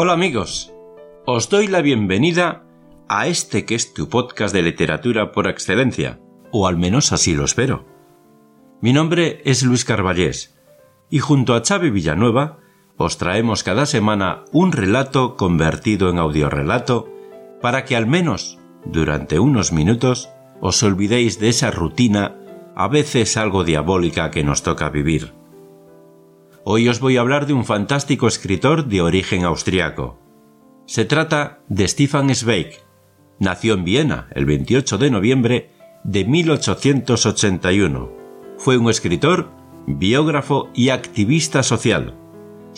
Hola 0.00 0.14
amigos, 0.14 0.72
os 1.26 1.50
doy 1.50 1.66
la 1.66 1.82
bienvenida 1.82 2.64
a 3.08 3.26
este 3.26 3.66
que 3.66 3.74
es 3.74 3.92
tu 3.92 4.08
podcast 4.08 4.54
de 4.54 4.62
literatura 4.62 5.32
por 5.32 5.48
excelencia, 5.48 6.18
o 6.50 6.66
al 6.66 6.78
menos 6.78 7.12
así 7.12 7.34
lo 7.34 7.44
espero. 7.44 7.84
Mi 8.80 8.94
nombre 8.94 9.42
es 9.44 9.62
Luis 9.64 9.84
Carballés, 9.84 10.58
y 11.10 11.18
junto 11.18 11.54
a 11.54 11.62
Xavi 11.62 11.90
Villanueva 11.90 12.60
os 12.98 13.16
traemos 13.16 13.62
cada 13.62 13.86
semana 13.86 14.44
un 14.52 14.72
relato 14.72 15.36
convertido 15.36 16.10
en 16.10 16.18
audiorelato 16.18 17.08
para 17.62 17.84
que 17.84 17.96
al 17.96 18.06
menos 18.06 18.58
durante 18.84 19.38
unos 19.38 19.72
minutos 19.72 20.28
os 20.60 20.82
olvidéis 20.82 21.38
de 21.38 21.48
esa 21.48 21.70
rutina 21.70 22.36
a 22.74 22.88
veces 22.88 23.36
algo 23.36 23.62
diabólica 23.64 24.30
que 24.30 24.42
nos 24.42 24.62
toca 24.62 24.90
vivir. 24.90 25.32
Hoy 26.64 26.88
os 26.88 27.00
voy 27.00 27.16
a 27.16 27.20
hablar 27.20 27.46
de 27.46 27.52
un 27.52 27.64
fantástico 27.64 28.26
escritor 28.26 28.86
de 28.86 29.00
origen 29.00 29.44
austriaco. 29.44 30.18
Se 30.86 31.04
trata 31.04 31.60
de 31.68 31.86
Stefan 31.86 32.34
Zweig. 32.34 32.82
Nació 33.38 33.74
en 33.74 33.84
Viena 33.84 34.28
el 34.32 34.44
28 34.44 34.98
de 34.98 35.10
noviembre 35.10 35.70
de 36.02 36.24
1881. 36.24 38.12
Fue 38.58 38.76
un 38.76 38.90
escritor, 38.90 39.50
biógrafo 39.86 40.68
y 40.74 40.88
activista 40.88 41.62
social. 41.62 42.14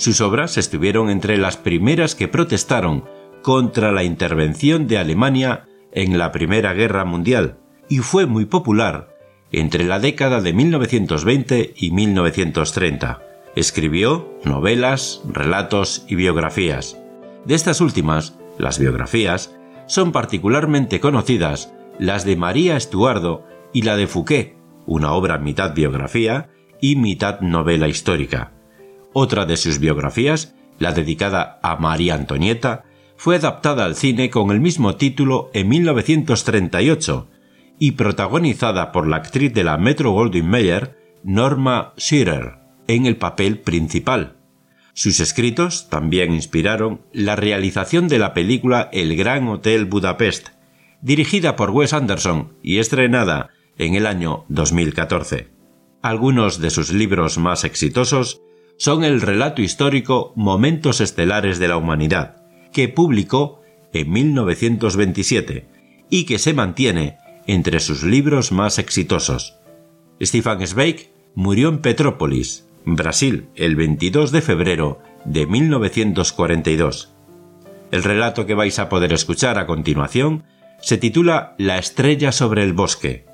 Sus 0.01 0.23
obras 0.23 0.56
estuvieron 0.56 1.11
entre 1.11 1.37
las 1.37 1.59
primeras 1.59 2.15
que 2.15 2.27
protestaron 2.27 3.05
contra 3.43 3.93
la 3.93 4.03
intervención 4.03 4.87
de 4.87 4.97
Alemania 4.97 5.69
en 5.93 6.17
la 6.17 6.33
Primera 6.33 6.73
Guerra 6.73 7.05
Mundial 7.05 7.59
y 7.87 7.98
fue 7.98 8.25
muy 8.25 8.47
popular 8.47 9.15
entre 9.53 9.84
la 9.84 10.01
década 10.01 10.41
de 10.41 10.55
1920 10.55 11.75
y 11.77 11.91
1930. 11.91 13.21
Escribió 13.55 14.39
novelas, 14.43 15.21
relatos 15.28 16.06
y 16.09 16.15
biografías. 16.15 16.97
De 17.45 17.55
estas 17.55 17.83
últimas, 17.83 18.39
las 18.56 18.78
biografías, 18.78 19.55
son 19.87 20.12
particularmente 20.12 20.98
conocidas 21.01 21.75
las 21.99 22.25
de 22.25 22.37
María 22.37 22.78
Estuardo 22.78 23.44
y 23.75 23.83
la 23.83 23.99
de 23.99 24.06
Fouquet, 24.06 24.56
una 24.87 25.12
obra 25.12 25.37
mitad 25.37 25.75
biografía 25.75 26.49
y 26.81 26.97
mitad 26.97 27.43
novela 27.43 27.87
histórica. 27.87 28.55
Otra 29.12 29.44
de 29.44 29.56
sus 29.56 29.78
biografías, 29.78 30.54
la 30.78 30.93
dedicada 30.93 31.59
a 31.62 31.76
María 31.76 32.15
Antonieta, 32.15 32.84
fue 33.16 33.37
adaptada 33.37 33.84
al 33.84 33.97
cine 33.97 34.31
con 34.31 34.50
el 34.50 34.60
mismo 34.60 34.97
título 34.97 35.50
en 35.53 35.69
1938 35.69 37.28
y 37.78 37.93
protagonizada 37.93 38.93
por 38.93 39.06
la 39.06 39.16
actriz 39.16 39.53
de 39.53 39.65
la 39.65 39.76
Metro 39.78 40.12
Goldwyn 40.12 40.48
Mayer, 40.48 40.97
Norma 41.25 41.93
Shearer 41.97 42.60
en 42.87 43.06
el 43.06 43.16
papel 43.16 43.59
principal. 43.59 44.37
Sus 44.94 45.21
escritos 45.21 45.88
también 45.88 46.32
inspiraron 46.32 47.03
la 47.12 47.37
realización 47.37 48.09
de 48.09 48.19
la 48.19 48.34
película 48.34 48.88
El 48.92 49.16
Gran 49.16 49.48
Hotel 49.48 49.87
Budapest, 49.87 50.48
dirigida 51.00 51.56
por 51.56 51.71
Wes 51.71 51.92
Anderson 51.92 52.54
y 52.62 52.78
estrenada 52.78 53.50
en 53.78 53.94
el 53.94 54.06
año 54.06 54.44
2014. 54.48 55.48
Algunos 56.03 56.60
de 56.60 56.71
sus 56.71 56.92
libros 56.92 57.38
más 57.38 57.65
exitosos 57.65 58.42
son 58.80 59.04
el 59.04 59.20
relato 59.20 59.60
histórico 59.60 60.32
Momentos 60.36 61.02
Estelares 61.02 61.58
de 61.58 61.68
la 61.68 61.76
Humanidad, 61.76 62.36
que 62.72 62.88
publicó 62.88 63.60
en 63.92 64.10
1927 64.10 65.66
y 66.08 66.24
que 66.24 66.38
se 66.38 66.54
mantiene 66.54 67.18
entre 67.46 67.80
sus 67.80 68.04
libros 68.04 68.52
más 68.52 68.78
exitosos. 68.78 69.58
Stefan 70.22 70.66
Zweig 70.66 71.10
murió 71.34 71.68
en 71.68 71.80
Petrópolis, 71.80 72.66
Brasil, 72.86 73.50
el 73.54 73.76
22 73.76 74.32
de 74.32 74.41
febrero 74.41 75.02
de 75.26 75.47
1942. 75.47 77.12
El 77.91 78.02
relato 78.02 78.47
que 78.47 78.54
vais 78.54 78.78
a 78.78 78.88
poder 78.88 79.12
escuchar 79.12 79.58
a 79.58 79.66
continuación 79.66 80.44
se 80.80 80.97
titula 80.97 81.54
La 81.58 81.76
estrella 81.76 82.32
sobre 82.32 82.64
el 82.64 82.72
bosque. 82.72 83.26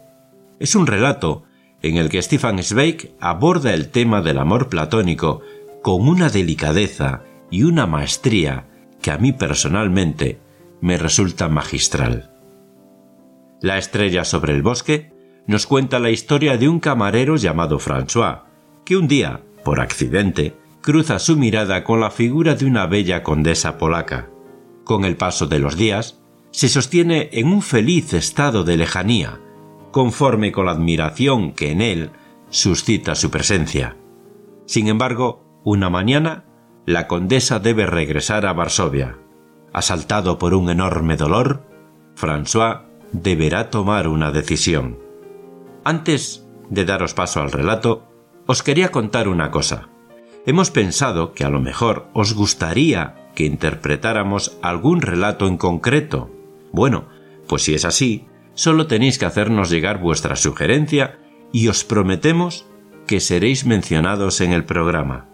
Es 0.58 0.74
un 0.74 0.88
relato 0.88 1.44
en 1.88 1.96
el 1.96 2.08
que 2.08 2.22
Stefan 2.22 2.62
Zweig 2.62 3.14
aborda 3.20 3.74
el 3.74 3.90
tema 3.90 4.22
del 4.22 4.38
amor 4.38 4.68
platónico 4.68 5.42
con 5.82 6.08
una 6.08 6.28
delicadeza 6.28 7.22
y 7.50 7.62
una 7.62 7.86
maestría 7.86 8.66
que 9.00 9.10
a 9.10 9.18
mí 9.18 9.32
personalmente 9.32 10.40
me 10.80 10.98
resulta 10.98 11.48
magistral. 11.48 12.32
La 13.60 13.78
estrella 13.78 14.24
sobre 14.24 14.54
el 14.54 14.62
bosque 14.62 15.12
nos 15.46 15.66
cuenta 15.66 15.98
la 15.98 16.10
historia 16.10 16.56
de 16.56 16.68
un 16.68 16.80
camarero 16.80 17.36
llamado 17.36 17.78
François, 17.78 18.42
que 18.84 18.96
un 18.96 19.08
día, 19.08 19.42
por 19.64 19.80
accidente, 19.80 20.56
cruza 20.82 21.18
su 21.18 21.36
mirada 21.36 21.84
con 21.84 22.00
la 22.00 22.10
figura 22.10 22.54
de 22.54 22.66
una 22.66 22.86
bella 22.86 23.22
condesa 23.22 23.78
polaca. 23.78 24.28
Con 24.84 25.04
el 25.04 25.16
paso 25.16 25.46
de 25.46 25.58
los 25.58 25.76
días, 25.76 26.20
se 26.50 26.68
sostiene 26.68 27.28
en 27.32 27.48
un 27.48 27.62
feliz 27.62 28.12
estado 28.12 28.64
de 28.64 28.76
lejanía, 28.76 29.40
conforme 29.96 30.52
con 30.52 30.66
la 30.66 30.72
admiración 30.72 31.52
que 31.52 31.70
en 31.70 31.80
él 31.80 32.10
suscita 32.50 33.14
su 33.14 33.30
presencia. 33.30 33.96
Sin 34.66 34.88
embargo, 34.88 35.42
una 35.64 35.88
mañana, 35.88 36.44
la 36.84 37.06
condesa 37.06 37.60
debe 37.60 37.86
regresar 37.86 38.44
a 38.44 38.52
Varsovia. 38.52 39.16
Asaltado 39.72 40.38
por 40.38 40.52
un 40.52 40.68
enorme 40.68 41.16
dolor, 41.16 41.62
François 42.14 42.82
deberá 43.12 43.70
tomar 43.70 44.06
una 44.06 44.32
decisión. 44.32 44.98
Antes 45.82 46.46
de 46.68 46.84
daros 46.84 47.14
paso 47.14 47.40
al 47.40 47.50
relato, 47.50 48.04
os 48.44 48.62
quería 48.62 48.90
contar 48.90 49.28
una 49.28 49.50
cosa. 49.50 49.88
Hemos 50.44 50.70
pensado 50.70 51.32
que 51.32 51.44
a 51.44 51.48
lo 51.48 51.60
mejor 51.60 52.10
os 52.12 52.34
gustaría 52.34 53.30
que 53.34 53.46
interpretáramos 53.46 54.58
algún 54.60 55.00
relato 55.00 55.48
en 55.48 55.56
concreto. 55.56 56.30
Bueno, 56.70 57.06
pues 57.48 57.62
si 57.62 57.74
es 57.74 57.86
así, 57.86 58.26
solo 58.56 58.88
tenéis 58.88 59.18
que 59.18 59.26
hacernos 59.26 59.70
llegar 59.70 60.00
vuestra 60.00 60.34
sugerencia 60.34 61.18
y 61.52 61.68
os 61.68 61.84
prometemos 61.84 62.66
que 63.06 63.20
seréis 63.20 63.64
mencionados 63.64 64.40
en 64.40 64.52
el 64.52 64.64
programa. 64.64 65.28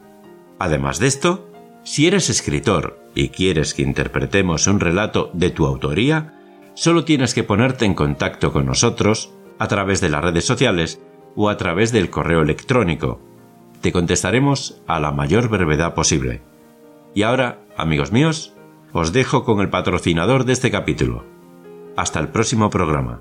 Además 0.58 0.98
de 0.98 1.06
esto, 1.06 1.48
si 1.84 2.06
eres 2.06 2.28
escritor 2.28 3.00
y 3.14 3.30
quieres 3.30 3.72
que 3.72 3.82
interpretemos 3.82 4.66
un 4.66 4.80
relato 4.80 5.30
de 5.32 5.50
tu 5.50 5.66
autoría, 5.66 6.38
solo 6.74 7.04
tienes 7.04 7.32
que 7.32 7.44
ponerte 7.44 7.86
en 7.86 7.94
contacto 7.94 8.52
con 8.52 8.66
nosotros 8.66 9.32
a 9.58 9.68
través 9.68 10.00
de 10.00 10.10
las 10.10 10.22
redes 10.22 10.44
sociales 10.44 11.00
o 11.34 11.48
a 11.48 11.56
través 11.56 11.92
del 11.92 12.10
correo 12.10 12.42
electrónico. 12.42 13.20
Te 13.80 13.92
contestaremos 13.92 14.82
a 14.86 15.00
la 15.00 15.12
mayor 15.12 15.48
brevedad 15.48 15.94
posible. 15.94 16.42
Y 17.14 17.22
ahora, 17.22 17.60
amigos 17.76 18.12
míos, 18.12 18.54
os 18.92 19.12
dejo 19.12 19.44
con 19.44 19.60
el 19.60 19.70
patrocinador 19.70 20.44
de 20.44 20.52
este 20.52 20.70
capítulo. 20.70 21.31
Hasta 21.96 22.20
el 22.20 22.28
próximo 22.28 22.70
programa. 22.70 23.20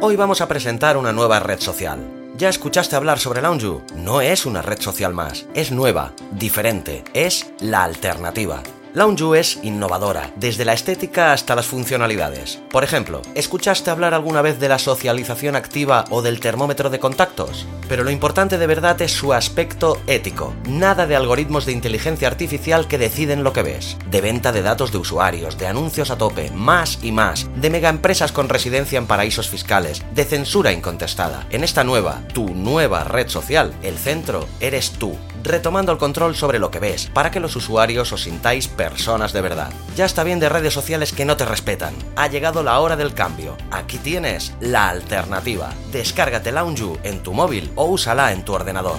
Hoy 0.00 0.16
vamos 0.16 0.40
a 0.40 0.48
presentar 0.48 0.96
una 0.96 1.12
nueva 1.12 1.40
red 1.40 1.58
social. 1.58 1.98
¿Ya 2.36 2.48
escuchaste 2.48 2.96
hablar 2.96 3.18
sobre 3.18 3.42
Lounge? 3.42 3.82
No 3.96 4.20
es 4.20 4.46
una 4.46 4.62
red 4.62 4.80
social 4.80 5.12
más, 5.12 5.46
es 5.54 5.72
nueva, 5.72 6.12
diferente, 6.32 7.04
es 7.14 7.52
la 7.60 7.84
alternativa. 7.84 8.62
Lounge 8.94 9.40
es 9.40 9.58
innovadora, 9.62 10.30
desde 10.36 10.66
la 10.66 10.74
estética 10.74 11.32
hasta 11.32 11.54
las 11.54 11.64
funcionalidades. 11.64 12.60
Por 12.70 12.84
ejemplo, 12.84 13.22
¿escuchaste 13.34 13.90
hablar 13.90 14.12
alguna 14.12 14.42
vez 14.42 14.60
de 14.60 14.68
la 14.68 14.78
socialización 14.78 15.56
activa 15.56 16.04
o 16.10 16.20
del 16.20 16.40
termómetro 16.40 16.90
de 16.90 16.98
contactos? 16.98 17.66
Pero 17.88 18.04
lo 18.04 18.10
importante 18.10 18.58
de 18.58 18.66
verdad 18.66 19.00
es 19.00 19.12
su 19.12 19.32
aspecto 19.32 19.98
ético. 20.06 20.54
Nada 20.68 21.06
de 21.06 21.16
algoritmos 21.16 21.64
de 21.64 21.72
inteligencia 21.72 22.28
artificial 22.28 22.86
que 22.86 22.98
deciden 22.98 23.44
lo 23.44 23.54
que 23.54 23.62
ves. 23.62 23.96
De 24.10 24.20
venta 24.20 24.52
de 24.52 24.60
datos 24.60 24.92
de 24.92 24.98
usuarios, 24.98 25.56
de 25.56 25.68
anuncios 25.68 26.10
a 26.10 26.18
tope, 26.18 26.50
más 26.50 26.98
y 27.02 27.12
más, 27.12 27.48
de 27.56 27.70
megaempresas 27.70 28.30
con 28.30 28.50
residencia 28.50 28.98
en 28.98 29.06
paraísos 29.06 29.48
fiscales, 29.48 30.04
de 30.14 30.26
censura 30.26 30.70
incontestada. 30.70 31.46
En 31.48 31.64
esta 31.64 31.82
nueva, 31.82 32.20
tu 32.34 32.50
nueva 32.50 33.04
red 33.04 33.28
social, 33.28 33.72
el 33.82 33.96
centro 33.96 34.46
eres 34.60 34.90
tú 34.90 35.16
retomando 35.42 35.92
el 35.92 35.98
control 35.98 36.34
sobre 36.34 36.58
lo 36.58 36.70
que 36.70 36.78
ves, 36.78 37.10
para 37.12 37.30
que 37.30 37.40
los 37.40 37.56
usuarios 37.56 38.12
os 38.12 38.22
sintáis 38.22 38.68
personas 38.68 39.32
de 39.32 39.40
verdad. 39.40 39.72
Ya 39.96 40.04
está 40.04 40.24
bien 40.24 40.40
de 40.40 40.48
redes 40.48 40.74
sociales 40.74 41.12
que 41.12 41.24
no 41.24 41.36
te 41.36 41.44
respetan. 41.44 41.94
Ha 42.16 42.28
llegado 42.28 42.62
la 42.62 42.80
hora 42.80 42.96
del 42.96 43.14
cambio. 43.14 43.56
Aquí 43.70 43.98
tienes 43.98 44.54
la 44.60 44.88
alternativa. 44.88 45.72
Descárgate 45.92 46.52
Lounge 46.52 46.98
en 47.02 47.22
tu 47.22 47.32
móvil 47.32 47.70
o 47.76 47.86
úsala 47.86 48.32
en 48.32 48.44
tu 48.44 48.52
ordenador. 48.52 48.98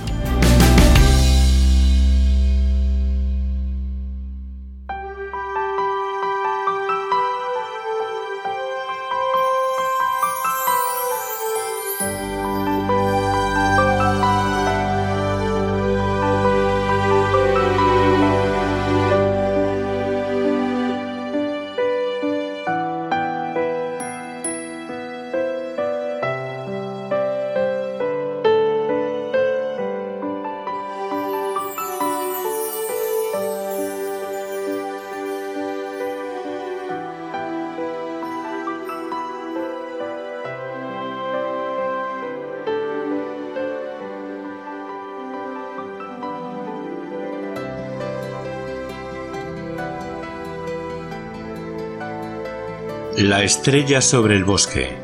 La 53.18 53.44
estrella 53.44 54.02
sobre 54.02 54.36
el 54.36 54.44
bosque. 54.44 54.98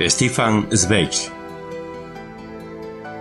Stefan 0.00 0.66
Zweig. 0.74 1.30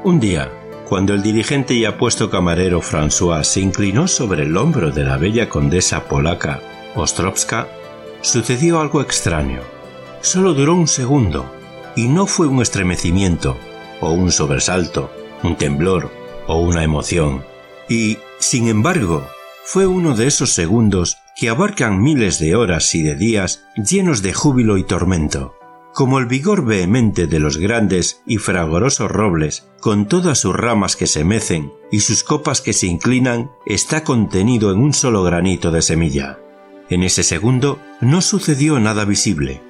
Un 0.03 0.19
día, 0.19 0.51
cuando 0.89 1.13
el 1.13 1.21
dirigente 1.21 1.75
y 1.75 1.85
apuesto 1.85 2.31
camarero 2.31 2.81
François 2.81 3.43
se 3.43 3.59
inclinó 3.59 4.07
sobre 4.07 4.41
el 4.41 4.57
hombro 4.57 4.89
de 4.89 5.03
la 5.03 5.17
bella 5.17 5.49
condesa 5.49 6.05
polaca 6.05 6.61
Ostrowska, 6.95 7.67
sucedió 8.21 8.81
algo 8.81 9.01
extraño. 9.01 9.61
Solo 10.21 10.55
duró 10.55 10.73
un 10.73 10.87
segundo, 10.87 11.45
y 11.95 12.07
no 12.07 12.25
fue 12.25 12.47
un 12.47 12.63
estremecimiento, 12.63 13.55
o 14.01 14.13
un 14.13 14.31
sobresalto, 14.31 15.11
un 15.43 15.57
temblor, 15.57 16.11
o 16.47 16.57
una 16.57 16.83
emoción. 16.83 17.45
Y, 17.87 18.17
sin 18.39 18.67
embargo, 18.67 19.27
fue 19.63 19.85
uno 19.85 20.15
de 20.15 20.25
esos 20.25 20.53
segundos 20.53 21.19
que 21.35 21.49
abarcan 21.49 22.01
miles 22.01 22.39
de 22.39 22.55
horas 22.55 22.95
y 22.95 23.03
de 23.03 23.15
días 23.15 23.65
llenos 23.75 24.21
de 24.21 24.33
júbilo 24.33 24.77
y 24.77 24.83
tormento, 24.83 25.55
como 25.93 26.19
el 26.19 26.25
vigor 26.25 26.65
vehemente 26.65 27.27
de 27.27 27.39
los 27.39 27.57
grandes 27.57 28.21
y 28.25 28.37
fragorosos 28.37 29.09
robles, 29.09 29.67
con 29.79 30.07
todas 30.07 30.39
sus 30.39 30.55
ramas 30.55 30.95
que 30.95 31.07
se 31.07 31.23
mecen 31.23 31.71
y 31.91 32.01
sus 32.01 32.23
copas 32.23 32.61
que 32.61 32.73
se 32.73 32.87
inclinan, 32.87 33.51
está 33.65 34.03
contenido 34.03 34.71
en 34.71 34.79
un 34.79 34.93
solo 34.93 35.23
granito 35.23 35.71
de 35.71 35.81
semilla. 35.81 36.39
En 36.89 37.03
ese 37.03 37.23
segundo 37.23 37.79
no 38.01 38.21
sucedió 38.21 38.79
nada 38.79 39.05
visible. 39.05 39.61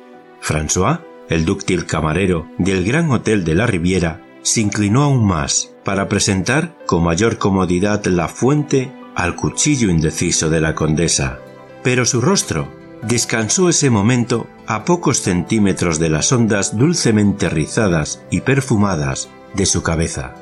François, 0.42 1.02
el 1.30 1.46
dúctil 1.46 1.86
camarero 1.86 2.48
del 2.58 2.84
gran 2.84 3.10
hotel 3.12 3.44
de 3.44 3.56
la 3.56 3.68
Riviera, 3.68 4.22
se 4.42 4.62
inclinó 4.62 5.04
aún 5.04 5.26
más 5.26 5.76
para 5.84 6.08
presentar 6.08 6.76
con 6.86 7.04
mayor 7.04 7.38
comodidad 7.38 8.06
la 8.06 8.28
fuente 8.28 8.92
al 9.16 9.36
cuchillo 9.36 9.90
indeciso 9.90 10.50
de 10.50 10.60
la 10.60 10.76
condesa, 10.76 11.40
pero 11.86 12.04
su 12.04 12.20
rostro 12.20 12.68
descansó 13.04 13.70
ese 13.70 13.92
momento 13.92 14.48
a 14.66 14.86
pocos 14.86 15.22
centímetros 15.22 16.00
de 16.00 16.10
las 16.10 16.32
ondas 16.32 16.76
dulcemente 16.76 17.48
rizadas 17.48 18.24
y 18.32 18.42
perfumadas 18.42 19.30
de 19.54 19.68
su 19.68 19.84
cabeza. 19.84 20.34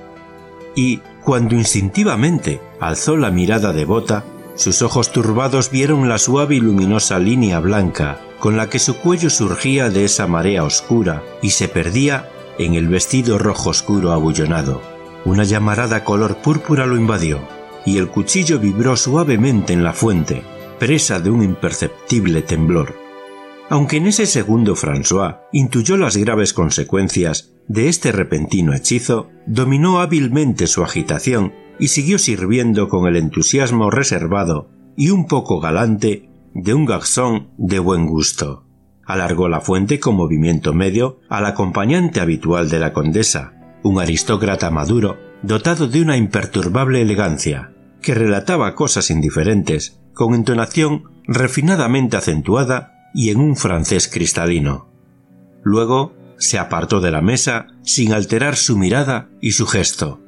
Y 0.73 1.01
cuando 1.21 1.55
instintivamente 1.55 2.61
alzó 2.79 3.17
la 3.17 3.29
mirada 3.29 3.73
devota, 3.73 4.23
sus 4.55 4.81
ojos 4.81 5.11
turbados 5.11 5.69
vieron 5.69 6.07
la 6.07 6.17
suave 6.17 6.55
y 6.55 6.59
luminosa 6.61 7.19
línea 7.19 7.59
blanca 7.59 8.21
con 8.39 8.55
la 8.55 8.69
que 8.69 8.79
su 8.79 8.95
cuello 8.95 9.29
surgía 9.29 9.89
de 9.89 10.05
esa 10.05 10.27
marea 10.27 10.63
oscura 10.63 11.23
y 11.41 11.49
se 11.49 11.67
perdía 11.67 12.29
en 12.57 12.75
el 12.75 12.87
vestido 12.87 13.37
rojo 13.37 13.71
oscuro 13.71 14.13
abullonado. 14.13 14.81
Una 15.25 15.43
llamarada 15.43 16.05
color 16.05 16.37
púrpura 16.37 16.85
lo 16.85 16.95
invadió, 16.95 17.41
y 17.85 17.97
el 17.97 18.07
cuchillo 18.07 18.59
vibró 18.59 18.95
suavemente 18.95 19.73
en 19.73 19.83
la 19.83 19.91
fuente, 19.91 20.43
presa 20.83 21.21
de 21.21 21.29
un 21.29 21.41
imperceptible 21.41 22.41
temblor. 22.41 22.93
Aunque 23.69 23.95
en 23.95 24.07
ese 24.07 24.25
segundo 24.25 24.75
François 24.75 25.39
intuyó 25.53 25.95
las 25.95 26.17
graves 26.17 26.51
consecuencias 26.51 27.53
de 27.69 27.87
este 27.87 28.11
repentino 28.11 28.73
hechizo, 28.73 29.29
dominó 29.47 30.01
hábilmente 30.01 30.67
su 30.67 30.83
agitación 30.83 31.53
y 31.79 31.87
siguió 31.87 32.19
sirviendo 32.19 32.89
con 32.89 33.07
el 33.07 33.15
entusiasmo 33.15 33.91
reservado 33.91 34.71
y 34.97 35.11
un 35.11 35.25
poco 35.25 35.61
galante 35.61 36.29
de 36.53 36.73
un 36.73 36.83
garzón 36.83 37.51
de 37.57 37.79
buen 37.79 38.05
gusto. 38.05 38.65
Alargó 39.05 39.47
la 39.47 39.61
fuente 39.61 40.01
con 40.01 40.17
movimiento 40.17 40.73
medio 40.73 41.21
al 41.29 41.45
acompañante 41.45 42.19
habitual 42.19 42.69
de 42.69 42.79
la 42.79 42.91
condesa, 42.91 43.53
un 43.83 44.01
aristócrata 44.01 44.69
maduro, 44.69 45.17
dotado 45.43 45.87
de 45.87 46.01
una 46.01 46.17
imperturbable 46.17 47.01
elegancia, 47.01 47.71
que 48.01 48.13
relataba 48.13 48.75
cosas 48.75 49.09
indiferentes 49.11 50.02
con 50.13 50.33
entonación 50.35 51.03
refinadamente 51.25 52.17
acentuada 52.17 53.09
y 53.13 53.29
en 53.29 53.39
un 53.39 53.55
francés 53.55 54.07
cristalino. 54.07 54.87
Luego 55.63 56.13
se 56.37 56.59
apartó 56.59 56.99
de 56.99 57.11
la 57.11 57.21
mesa 57.21 57.67
sin 57.83 58.13
alterar 58.13 58.55
su 58.55 58.77
mirada 58.77 59.29
y 59.41 59.51
su 59.51 59.65
gesto. 59.65 60.19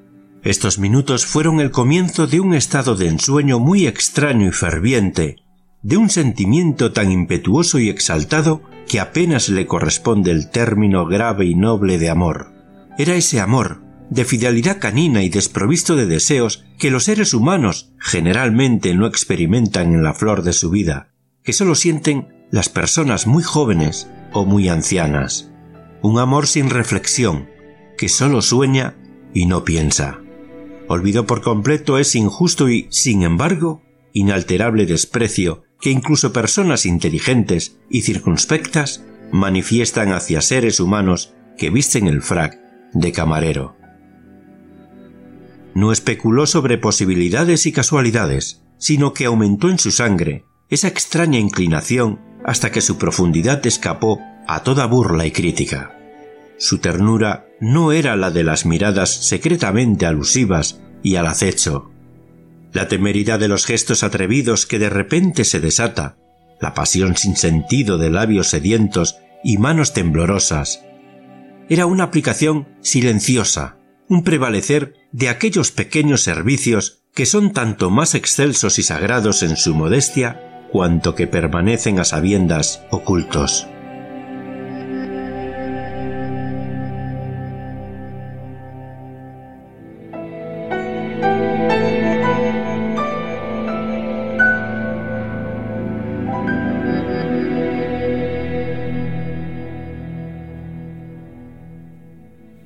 Estos 0.43 0.77
minutos 0.77 1.25
fueron 1.25 1.59
el 1.59 1.71
comienzo 1.71 2.27
de 2.27 2.39
un 2.39 2.53
estado 2.53 2.95
de 2.95 3.07
ensueño 3.07 3.59
muy 3.59 3.87
extraño 3.87 4.47
y 4.47 4.51
ferviente, 4.51 5.37
de 5.81 5.97
un 5.97 6.09
sentimiento 6.09 6.93
tan 6.93 7.11
impetuoso 7.11 7.79
y 7.79 7.89
exaltado 7.89 8.61
que 8.87 8.99
apenas 8.99 9.49
le 9.49 9.65
corresponde 9.65 10.31
el 10.31 10.49
término 10.49 11.05
grave 11.05 11.45
y 11.45 11.55
noble 11.55 11.97
de 11.97 12.09
amor. 12.09 12.53
Era 12.97 13.15
ese 13.15 13.41
amor, 13.41 13.81
de 14.09 14.25
fidelidad 14.25 14.79
canina 14.79 15.23
y 15.23 15.29
desprovisto 15.29 15.95
de 15.95 16.05
deseos 16.05 16.65
que 16.77 16.91
los 16.91 17.05
seres 17.05 17.33
humanos 17.33 17.91
generalmente 17.99 18.93
no 18.93 19.07
experimentan 19.07 19.93
en 19.93 20.03
la 20.03 20.13
flor 20.13 20.43
de 20.43 20.53
su 20.53 20.69
vida, 20.69 21.11
que 21.43 21.53
solo 21.53 21.75
sienten 21.75 22.47
las 22.51 22.69
personas 22.69 23.27
muy 23.27 23.43
jóvenes 23.43 24.07
o 24.31 24.45
muy 24.45 24.69
ancianas. 24.69 25.51
Un 26.01 26.19
amor 26.19 26.47
sin 26.47 26.69
reflexión, 26.69 27.49
que 27.97 28.09
solo 28.09 28.41
sueña 28.41 28.95
y 29.33 29.45
no 29.47 29.63
piensa. 29.63 30.19
Olvidó 30.87 31.25
por 31.25 31.41
completo 31.41 31.97
ese 31.97 32.19
injusto 32.19 32.69
y, 32.69 32.87
sin 32.91 33.23
embargo, 33.23 33.81
inalterable 34.13 34.85
desprecio 34.85 35.63
que 35.81 35.89
incluso 35.89 36.31
personas 36.31 36.85
inteligentes 36.85 37.79
y 37.89 38.03
circunspectas 38.03 39.03
manifiestan 39.31 40.13
hacia 40.13 40.41
seres 40.41 40.79
humanos 40.79 41.33
que 41.57 41.69
visten 41.69 42.07
el 42.07 42.21
frac 42.21 42.59
de 42.93 43.11
camarero 43.11 43.75
no 45.75 45.91
especuló 45.91 46.47
sobre 46.47 46.79
posibilidades 46.79 47.67
y 47.67 47.71
casualidades, 47.71 48.63
sino 48.79 49.13
que 49.13 49.25
aumentó 49.25 49.69
en 49.69 49.77
su 49.77 49.91
sangre 49.91 50.45
esa 50.69 50.87
extraña 50.87 51.37
inclinación 51.37 52.19
hasta 52.43 52.71
que 52.71 52.81
su 52.81 52.97
profundidad 52.97 53.65
escapó 53.67 54.19
a 54.47 54.63
toda 54.63 54.87
burla 54.87 55.25
y 55.25 55.31
crítica. 55.31 55.95
Su 56.57 56.79
ternura 56.79 57.47
no 57.59 57.91
era 57.91 58.15
la 58.15 58.31
de 58.31 58.43
las 58.43 58.65
miradas 58.65 59.09
secretamente 59.27 60.05
alusivas 60.05 60.81
y 61.03 61.17
al 61.17 61.27
acecho, 61.27 61.91
la 62.71 62.87
temeridad 62.87 63.39
de 63.39 63.47
los 63.47 63.65
gestos 63.65 64.03
atrevidos 64.03 64.65
que 64.65 64.79
de 64.79 64.89
repente 64.89 65.43
se 65.43 65.59
desata, 65.59 66.17
la 66.61 66.73
pasión 66.73 67.17
sin 67.17 67.35
sentido 67.35 67.97
de 67.97 68.09
labios 68.09 68.47
sedientos 68.47 69.17
y 69.43 69.57
manos 69.57 69.93
temblorosas. 69.93 70.83
Era 71.67 71.85
una 71.85 72.05
aplicación 72.05 72.67
silenciosa, 72.81 73.77
un 74.07 74.23
prevalecer 74.23 74.93
de 75.15 75.29
aquellos 75.29 75.71
pequeños 75.71 76.23
servicios 76.23 76.99
que 77.13 77.25
son 77.25 77.53
tanto 77.53 77.89
más 77.89 78.15
excelsos 78.15 78.79
y 78.79 78.83
sagrados 78.83 79.43
en 79.43 79.55
su 79.55 79.73
modestia 79.73 80.67
cuanto 80.73 81.15
que 81.15 81.25
permanecen 81.25 81.99
a 81.99 82.03
sabiendas 82.03 82.83
ocultos. 82.91 83.65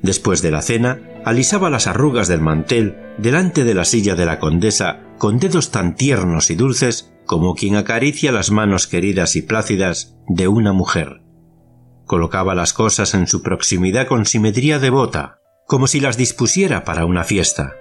Después 0.01 0.41
de 0.41 0.51
la 0.51 0.61
cena, 0.61 0.99
alisaba 1.25 1.69
las 1.69 1.87
arrugas 1.87 2.27
del 2.27 2.41
mantel 2.41 2.97
delante 3.17 3.63
de 3.63 3.73
la 3.73 3.85
silla 3.85 4.15
de 4.15 4.25
la 4.25 4.39
condesa 4.39 5.01
con 5.17 5.39
dedos 5.39 5.71
tan 5.71 5.95
tiernos 5.95 6.49
y 6.49 6.55
dulces 6.55 7.11
como 7.25 7.53
quien 7.53 7.75
acaricia 7.75 8.31
las 8.31 8.49
manos 8.49 8.87
queridas 8.87 9.35
y 9.35 9.41
plácidas 9.41 10.15
de 10.27 10.47
una 10.47 10.73
mujer. 10.73 11.21
Colocaba 12.05 12.55
las 12.55 12.73
cosas 12.73 13.13
en 13.13 13.27
su 13.27 13.43
proximidad 13.43 14.07
con 14.07 14.25
simetría 14.25 14.79
devota, 14.79 15.39
como 15.67 15.85
si 15.85 15.99
las 15.99 16.17
dispusiera 16.17 16.83
para 16.83 17.05
una 17.05 17.23
fiesta. 17.23 17.75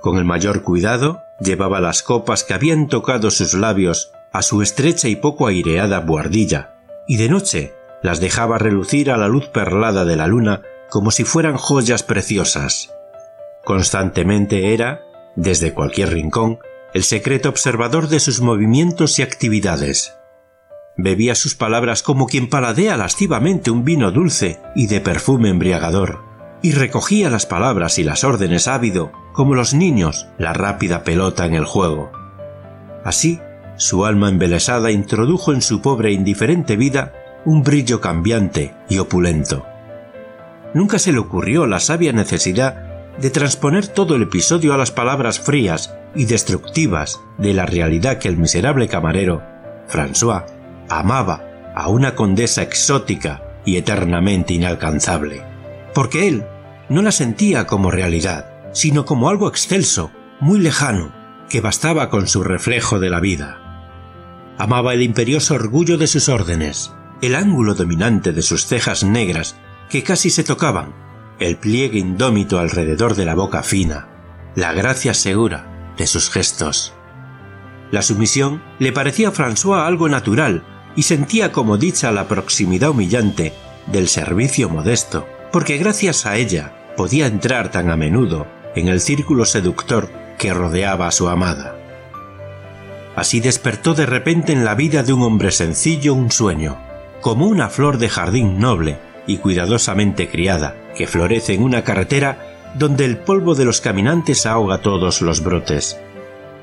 Con 0.00 0.16
el 0.18 0.24
mayor 0.24 0.62
cuidado, 0.62 1.20
llevaba 1.40 1.80
las 1.80 2.02
copas 2.02 2.42
que 2.42 2.54
habían 2.54 2.88
tocado 2.88 3.30
sus 3.30 3.54
labios 3.54 4.10
a 4.32 4.42
su 4.42 4.62
estrecha 4.62 5.08
y 5.08 5.16
poco 5.16 5.46
aireada 5.46 6.00
buhardilla, 6.00 6.74
y 7.06 7.18
de 7.18 7.28
noche 7.28 7.74
las 8.02 8.20
dejaba 8.20 8.58
relucir 8.58 9.10
a 9.10 9.16
la 9.16 9.28
luz 9.28 9.46
perlada 9.46 10.04
de 10.04 10.16
la 10.16 10.26
luna 10.26 10.62
como 10.90 11.10
si 11.10 11.24
fueran 11.24 11.56
joyas 11.56 12.02
preciosas. 12.02 12.92
Constantemente 13.64 14.72
era, 14.72 15.02
desde 15.36 15.74
cualquier 15.74 16.12
rincón, 16.12 16.58
el 16.94 17.04
secreto 17.04 17.48
observador 17.48 18.08
de 18.08 18.20
sus 18.20 18.40
movimientos 18.40 19.18
y 19.18 19.22
actividades. 19.22 20.14
Bebía 20.96 21.34
sus 21.34 21.54
palabras 21.54 22.02
como 22.02 22.26
quien 22.26 22.48
paladea 22.48 22.96
lascivamente 22.96 23.70
un 23.70 23.84
vino 23.84 24.10
dulce 24.10 24.60
y 24.74 24.86
de 24.86 25.00
perfume 25.00 25.50
embriagador, 25.50 26.24
y 26.62 26.72
recogía 26.72 27.30
las 27.30 27.46
palabras 27.46 27.98
y 27.98 28.04
las 28.04 28.24
órdenes 28.24 28.66
ávido 28.66 29.12
como 29.32 29.54
los 29.54 29.74
niños 29.74 30.26
la 30.38 30.54
rápida 30.54 31.04
pelota 31.04 31.46
en 31.46 31.54
el 31.54 31.64
juego. 31.64 32.10
Así, 33.04 33.40
su 33.76 34.04
alma 34.04 34.28
embelesada 34.28 34.90
introdujo 34.90 35.52
en 35.52 35.62
su 35.62 35.80
pobre 35.80 36.08
e 36.08 36.12
indiferente 36.12 36.76
vida 36.76 37.12
un 37.44 37.62
brillo 37.62 38.00
cambiante 38.00 38.74
y 38.88 38.98
opulento 38.98 39.64
nunca 40.74 40.98
se 40.98 41.12
le 41.12 41.18
ocurrió 41.18 41.66
la 41.66 41.80
sabia 41.80 42.12
necesidad 42.12 42.88
de 43.18 43.30
transponer 43.30 43.88
todo 43.88 44.14
el 44.14 44.22
episodio 44.22 44.74
a 44.74 44.76
las 44.76 44.90
palabras 44.90 45.40
frías 45.40 45.94
y 46.14 46.26
destructivas 46.26 47.20
de 47.36 47.52
la 47.52 47.66
realidad 47.66 48.18
que 48.18 48.28
el 48.28 48.36
miserable 48.36 48.88
camarero, 48.88 49.42
François, 49.88 50.44
amaba 50.88 51.72
a 51.74 51.88
una 51.88 52.14
condesa 52.14 52.62
exótica 52.62 53.42
y 53.64 53.76
eternamente 53.76 54.54
inalcanzable, 54.54 55.42
porque 55.94 56.28
él 56.28 56.44
no 56.88 57.02
la 57.02 57.12
sentía 57.12 57.66
como 57.66 57.90
realidad, 57.90 58.50
sino 58.72 59.04
como 59.04 59.28
algo 59.28 59.48
excelso, 59.48 60.10
muy 60.40 60.60
lejano, 60.60 61.12
que 61.48 61.60
bastaba 61.60 62.10
con 62.10 62.28
su 62.28 62.42
reflejo 62.44 63.00
de 63.00 63.10
la 63.10 63.20
vida. 63.20 63.58
Amaba 64.58 64.94
el 64.94 65.02
imperioso 65.02 65.54
orgullo 65.54 65.98
de 65.98 66.06
sus 66.06 66.28
órdenes, 66.28 66.92
el 67.20 67.34
ángulo 67.34 67.74
dominante 67.74 68.32
de 68.32 68.42
sus 68.42 68.66
cejas 68.66 69.02
negras 69.04 69.56
que 69.88 70.02
casi 70.02 70.30
se 70.30 70.44
tocaban, 70.44 70.92
el 71.38 71.56
pliegue 71.56 71.98
indómito 71.98 72.58
alrededor 72.58 73.14
de 73.14 73.24
la 73.24 73.34
boca 73.34 73.62
fina, 73.62 74.08
la 74.54 74.72
gracia 74.72 75.14
segura 75.14 75.94
de 75.96 76.06
sus 76.06 76.30
gestos. 76.30 76.92
La 77.90 78.02
sumisión 78.02 78.62
le 78.78 78.92
parecía 78.92 79.28
a 79.28 79.32
François 79.32 79.86
algo 79.86 80.08
natural 80.08 80.64
y 80.96 81.04
sentía 81.04 81.52
como 81.52 81.78
dicha 81.78 82.12
la 82.12 82.28
proximidad 82.28 82.90
humillante 82.90 83.54
del 83.86 84.08
servicio 84.08 84.68
modesto, 84.68 85.26
porque 85.52 85.78
gracias 85.78 86.26
a 86.26 86.36
ella 86.36 86.92
podía 86.96 87.26
entrar 87.26 87.70
tan 87.70 87.90
a 87.90 87.96
menudo 87.96 88.46
en 88.74 88.88
el 88.88 89.00
círculo 89.00 89.44
seductor 89.44 90.10
que 90.38 90.52
rodeaba 90.52 91.06
a 91.06 91.12
su 91.12 91.28
amada. 91.28 91.76
Así 93.16 93.40
despertó 93.40 93.94
de 93.94 94.06
repente 94.06 94.52
en 94.52 94.64
la 94.64 94.74
vida 94.74 95.02
de 95.02 95.12
un 95.12 95.22
hombre 95.22 95.50
sencillo 95.50 96.14
un 96.14 96.30
sueño, 96.30 96.78
como 97.20 97.46
una 97.46 97.68
flor 97.68 97.98
de 97.98 98.08
jardín 98.08 98.58
noble 98.58 98.98
y 99.28 99.36
cuidadosamente 99.36 100.28
criada, 100.28 100.74
que 100.96 101.06
florece 101.06 101.54
en 101.54 101.62
una 101.62 101.84
carretera 101.84 102.72
donde 102.76 103.04
el 103.04 103.18
polvo 103.18 103.54
de 103.54 103.64
los 103.64 103.80
caminantes 103.80 104.46
ahoga 104.46 104.80
todos 104.80 105.22
los 105.22 105.44
brotes. 105.44 106.00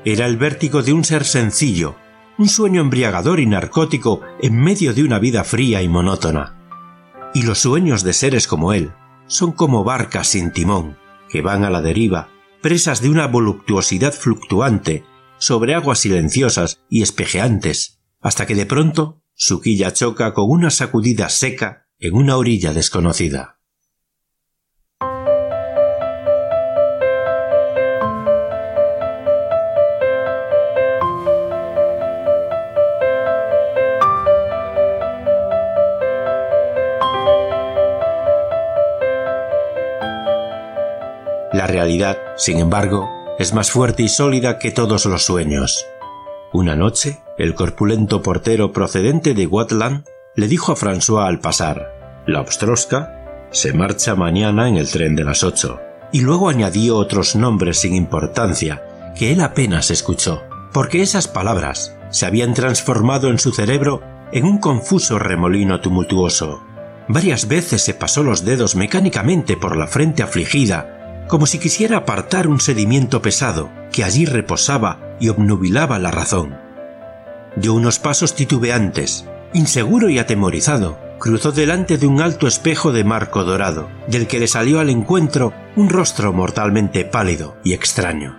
Era 0.04 0.26
el 0.26 0.36
vértigo 0.36 0.82
de 0.82 0.92
un 0.92 1.04
ser 1.04 1.24
sencillo, 1.24 1.96
un 2.36 2.48
sueño 2.48 2.82
embriagador 2.82 3.40
y 3.40 3.46
narcótico 3.46 4.20
en 4.40 4.60
medio 4.60 4.92
de 4.92 5.04
una 5.04 5.18
vida 5.18 5.44
fría 5.44 5.80
y 5.80 5.88
monótona. 5.88 6.58
Y 7.32 7.42
los 7.42 7.60
sueños 7.60 8.02
de 8.02 8.12
seres 8.12 8.46
como 8.46 8.72
él 8.72 8.92
son 9.26 9.52
como 9.52 9.84
barcas 9.84 10.28
sin 10.28 10.52
timón, 10.52 10.98
que 11.30 11.42
van 11.42 11.64
a 11.64 11.70
la 11.70 11.82
deriva, 11.82 12.28
presas 12.62 13.00
de 13.00 13.08
una 13.08 13.26
voluptuosidad 13.26 14.12
fluctuante, 14.12 15.04
sobre 15.38 15.74
aguas 15.74 16.00
silenciosas 16.00 16.80
y 16.88 17.02
espejeantes, 17.02 18.00
hasta 18.20 18.46
que 18.46 18.54
de 18.54 18.66
pronto 18.66 19.22
su 19.34 19.60
quilla 19.60 19.92
choca 19.92 20.32
con 20.32 20.46
una 20.48 20.70
sacudida 20.70 21.28
seca 21.28 21.85
en 21.98 22.14
una 22.14 22.36
orilla 22.36 22.74
desconocida. 22.74 23.56
La 41.52 41.66
realidad, 41.66 42.18
sin 42.36 42.58
embargo, 42.58 43.08
es 43.38 43.54
más 43.54 43.70
fuerte 43.70 44.02
y 44.02 44.08
sólida 44.08 44.58
que 44.58 44.70
todos 44.70 45.06
los 45.06 45.24
sueños. 45.24 45.86
Una 46.52 46.76
noche, 46.76 47.22
el 47.38 47.54
corpulento 47.54 48.20
portero 48.20 48.72
procedente 48.72 49.32
de 49.32 49.46
Watland 49.46 50.04
le 50.36 50.48
dijo 50.48 50.72
a 50.72 50.76
François 50.76 51.26
al 51.26 51.40
pasar, 51.40 52.22
la 52.26 52.40
Obstroska 52.40 53.48
se 53.50 53.72
marcha 53.72 54.14
mañana 54.14 54.68
en 54.68 54.76
el 54.76 54.88
tren 54.88 55.16
de 55.16 55.24
las 55.24 55.42
ocho. 55.42 55.80
Y 56.12 56.20
luego 56.20 56.48
añadió 56.48 56.96
otros 56.96 57.34
nombres 57.34 57.78
sin 57.78 57.94
importancia, 57.94 59.12
que 59.16 59.32
él 59.32 59.40
apenas 59.40 59.90
escuchó, 59.90 60.42
porque 60.72 61.02
esas 61.02 61.26
palabras 61.26 61.96
se 62.10 62.26
habían 62.26 62.54
transformado 62.54 63.28
en 63.28 63.38
su 63.38 63.52
cerebro 63.52 64.02
en 64.32 64.44
un 64.44 64.58
confuso 64.58 65.18
remolino 65.18 65.80
tumultuoso. 65.80 66.62
Varias 67.08 67.48
veces 67.48 67.82
se 67.82 67.94
pasó 67.94 68.22
los 68.22 68.44
dedos 68.44 68.76
mecánicamente 68.76 69.56
por 69.56 69.76
la 69.76 69.86
frente 69.86 70.22
afligida, 70.22 71.24
como 71.28 71.46
si 71.46 71.58
quisiera 71.58 71.98
apartar 71.98 72.46
un 72.46 72.60
sedimiento 72.60 73.22
pesado 73.22 73.70
que 73.92 74.04
allí 74.04 74.26
reposaba 74.26 75.16
y 75.18 75.28
obnubilaba 75.28 75.98
la 75.98 76.10
razón. 76.10 76.56
Dio 77.56 77.74
unos 77.74 77.98
pasos 77.98 78.34
titubeantes, 78.34 79.24
Inseguro 79.56 80.10
y 80.10 80.18
atemorizado, 80.18 80.98
cruzó 81.18 81.50
delante 81.50 81.96
de 81.96 82.06
un 82.06 82.20
alto 82.20 82.46
espejo 82.46 82.92
de 82.92 83.04
marco 83.04 83.42
dorado, 83.42 83.88
del 84.06 84.26
que 84.26 84.38
le 84.38 84.48
salió 84.48 84.80
al 84.80 84.90
encuentro 84.90 85.54
un 85.76 85.88
rostro 85.88 86.34
mortalmente 86.34 87.06
pálido 87.06 87.56
y 87.64 87.72
extraño. 87.72 88.36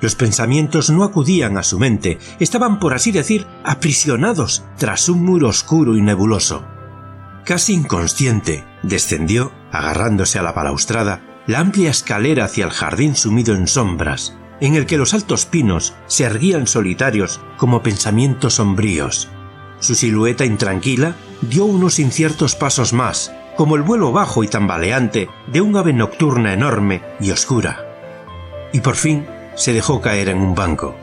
Los 0.00 0.14
pensamientos 0.14 0.88
no 0.88 1.04
acudían 1.04 1.58
a 1.58 1.62
su 1.62 1.78
mente, 1.78 2.18
estaban, 2.40 2.78
por 2.78 2.94
así 2.94 3.12
decir, 3.12 3.46
aprisionados 3.62 4.64
tras 4.78 5.10
un 5.10 5.22
muro 5.22 5.48
oscuro 5.48 5.98
y 5.98 6.00
nebuloso. 6.00 6.64
Casi 7.44 7.74
inconsciente, 7.74 8.64
descendió, 8.82 9.52
agarrándose 9.70 10.38
a 10.38 10.42
la 10.42 10.52
balaustrada, 10.52 11.20
la 11.46 11.58
amplia 11.58 11.90
escalera 11.90 12.46
hacia 12.46 12.64
el 12.64 12.70
jardín 12.70 13.16
sumido 13.16 13.54
en 13.54 13.66
sombras, 13.66 14.34
en 14.62 14.76
el 14.76 14.86
que 14.86 14.96
los 14.96 15.12
altos 15.12 15.44
pinos 15.44 15.92
se 16.06 16.24
erguían 16.24 16.66
solitarios 16.66 17.42
como 17.58 17.82
pensamientos 17.82 18.54
sombríos, 18.54 19.28
su 19.82 19.96
silueta 19.96 20.44
intranquila 20.44 21.16
dio 21.40 21.64
unos 21.64 21.98
inciertos 21.98 22.54
pasos 22.54 22.92
más, 22.92 23.32
como 23.56 23.74
el 23.74 23.82
vuelo 23.82 24.12
bajo 24.12 24.44
y 24.44 24.48
tambaleante 24.48 25.28
de 25.48 25.60
un 25.60 25.76
ave 25.76 25.92
nocturna 25.92 26.52
enorme 26.52 27.02
y 27.18 27.32
oscura. 27.32 27.84
Y 28.72 28.80
por 28.80 28.94
fin 28.94 29.26
se 29.56 29.72
dejó 29.72 30.00
caer 30.00 30.28
en 30.28 30.38
un 30.38 30.54
banco, 30.54 30.94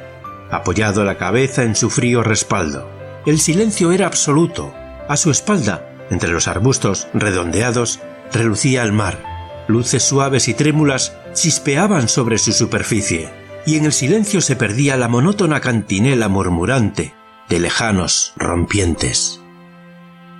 apoyado 0.49 1.03
la 1.03 1.17
cabeza 1.17 1.63
en 1.63 1.75
su 1.75 1.89
frío 1.89 2.23
respaldo. 2.23 2.89
El 3.25 3.39
silencio 3.39 3.91
era 3.91 4.07
absoluto. 4.07 4.73
A 5.09 5.17
su 5.17 5.29
espalda, 5.29 5.85
entre 6.09 6.31
los 6.31 6.47
arbustos 6.47 7.09
redondeados, 7.13 7.99
relucía 8.31 8.83
el 8.83 8.93
mar. 8.93 9.21
Luces 9.67 10.03
suaves 10.03 10.47
y 10.47 10.53
trémulas 10.53 11.17
chispeaban 11.33 12.07
sobre 12.07 12.37
su 12.37 12.53
superficie, 12.53 13.29
y 13.65 13.75
en 13.75 13.85
el 13.85 13.91
silencio 13.91 14.39
se 14.39 14.55
perdía 14.55 14.95
la 14.95 15.09
monótona 15.09 15.59
cantinela 15.59 16.29
murmurante 16.29 17.18
de 17.49 17.59
lejanos 17.59 18.33
rompientes. 18.37 19.41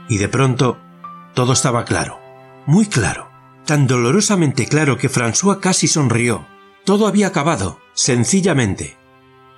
Y 0.07 0.17
de 0.17 0.29
pronto 0.29 0.79
todo 1.33 1.53
estaba 1.53 1.85
claro, 1.85 2.19
muy 2.65 2.85
claro, 2.85 3.29
tan 3.65 3.87
dolorosamente 3.87 4.67
claro 4.67 4.97
que 4.97 5.09
François 5.09 5.59
casi 5.59 5.87
sonrió. 5.87 6.47
Todo 6.85 7.07
había 7.07 7.27
acabado, 7.27 7.79
sencillamente. 7.93 8.97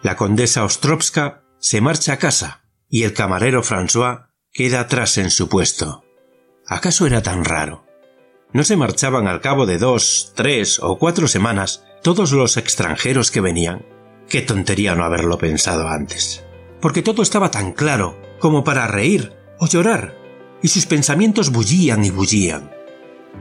La 0.02 0.16
condesa 0.16 0.64
Ostrovska 0.64 1.44
se 1.60 1.82
marcha 1.82 2.14
a 2.14 2.18
casa 2.18 2.64
y 2.90 3.04
el 3.04 3.14
camarero 3.14 3.64
François 3.64 4.28
queda 4.52 4.82
atrás 4.82 5.18
en 5.18 5.30
su 5.30 5.48
puesto. 5.48 6.04
¿Acaso 6.68 7.06
era 7.06 7.22
tan 7.22 7.46
raro? 7.46 7.86
¿No 8.54 8.64
se 8.64 8.76
marchaban 8.76 9.28
al 9.28 9.40
cabo 9.40 9.66
de 9.66 9.78
dos, 9.78 10.34
tres 10.36 10.80
o 10.82 10.98
cuatro 10.98 11.28
semanas 11.28 11.86
todos 12.04 12.32
los 12.32 12.58
extranjeros 12.58 13.32
que 13.32 13.40
venían? 13.40 13.86
Qué 14.28 14.42
tontería 14.42 14.96
no 14.96 15.06
haberlo 15.06 15.38
pensado 15.38 15.88
antes. 15.88 16.44
Porque 16.82 17.04
todo 17.04 17.22
estaba 17.22 17.52
tan 17.52 17.74
claro 17.74 18.20
como 18.40 18.64
para 18.64 18.88
reír 18.88 19.34
o 19.60 19.68
llorar, 19.68 20.18
y 20.64 20.68
sus 20.68 20.86
pensamientos 20.86 21.52
bullían 21.52 22.04
y 22.04 22.10
bullían. 22.10 22.72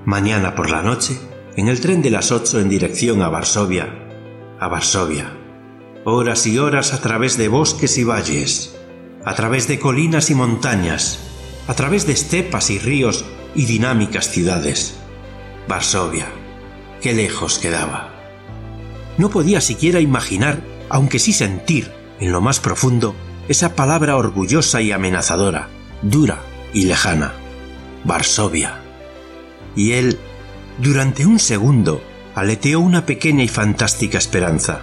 Mañana 0.04 0.54
por 0.54 0.70
la 0.70 0.82
noche, 0.82 1.18
en 1.56 1.68
el 1.68 1.80
tren 1.80 2.02
de 2.02 2.10
las 2.10 2.30
ocho 2.32 2.60
en 2.60 2.68
dirección 2.68 3.22
a 3.22 3.28
Varsovia, 3.28 3.88
a 4.58 4.68
Varsovia. 4.68 5.36
Horas 6.04 6.46
y 6.46 6.58
horas 6.58 6.94
a 6.94 7.00
través 7.00 7.36
de 7.36 7.48
bosques 7.48 7.98
y 7.98 8.04
valles, 8.04 8.76
a 9.24 9.34
través 9.34 9.68
de 9.68 9.78
colinas 9.78 10.30
y 10.30 10.34
montañas, 10.34 11.18
a 11.66 11.74
través 11.74 12.06
de 12.06 12.12
estepas 12.12 12.70
y 12.70 12.78
ríos 12.78 13.24
y 13.54 13.66
dinámicas 13.66 14.30
ciudades. 14.30 14.98
Varsovia, 15.68 16.26
qué 17.00 17.12
lejos 17.14 17.58
quedaba. 17.58 18.14
No 19.18 19.30
podía 19.30 19.60
siquiera 19.60 20.00
imaginar, 20.00 20.62
aunque 20.88 21.18
sí 21.18 21.32
sentir, 21.32 21.92
en 22.20 22.32
lo 22.32 22.40
más 22.40 22.60
profundo, 22.60 23.14
esa 23.50 23.74
palabra 23.74 24.16
orgullosa 24.16 24.80
y 24.80 24.92
amenazadora, 24.92 25.68
dura 26.02 26.38
y 26.72 26.84
lejana. 26.84 27.32
Varsovia. 28.04 28.80
Y 29.74 29.94
él, 29.94 30.20
durante 30.78 31.26
un 31.26 31.40
segundo, 31.40 32.00
aleteó 32.36 32.78
una 32.78 33.06
pequeña 33.06 33.42
y 33.42 33.48
fantástica 33.48 34.18
esperanza. 34.18 34.82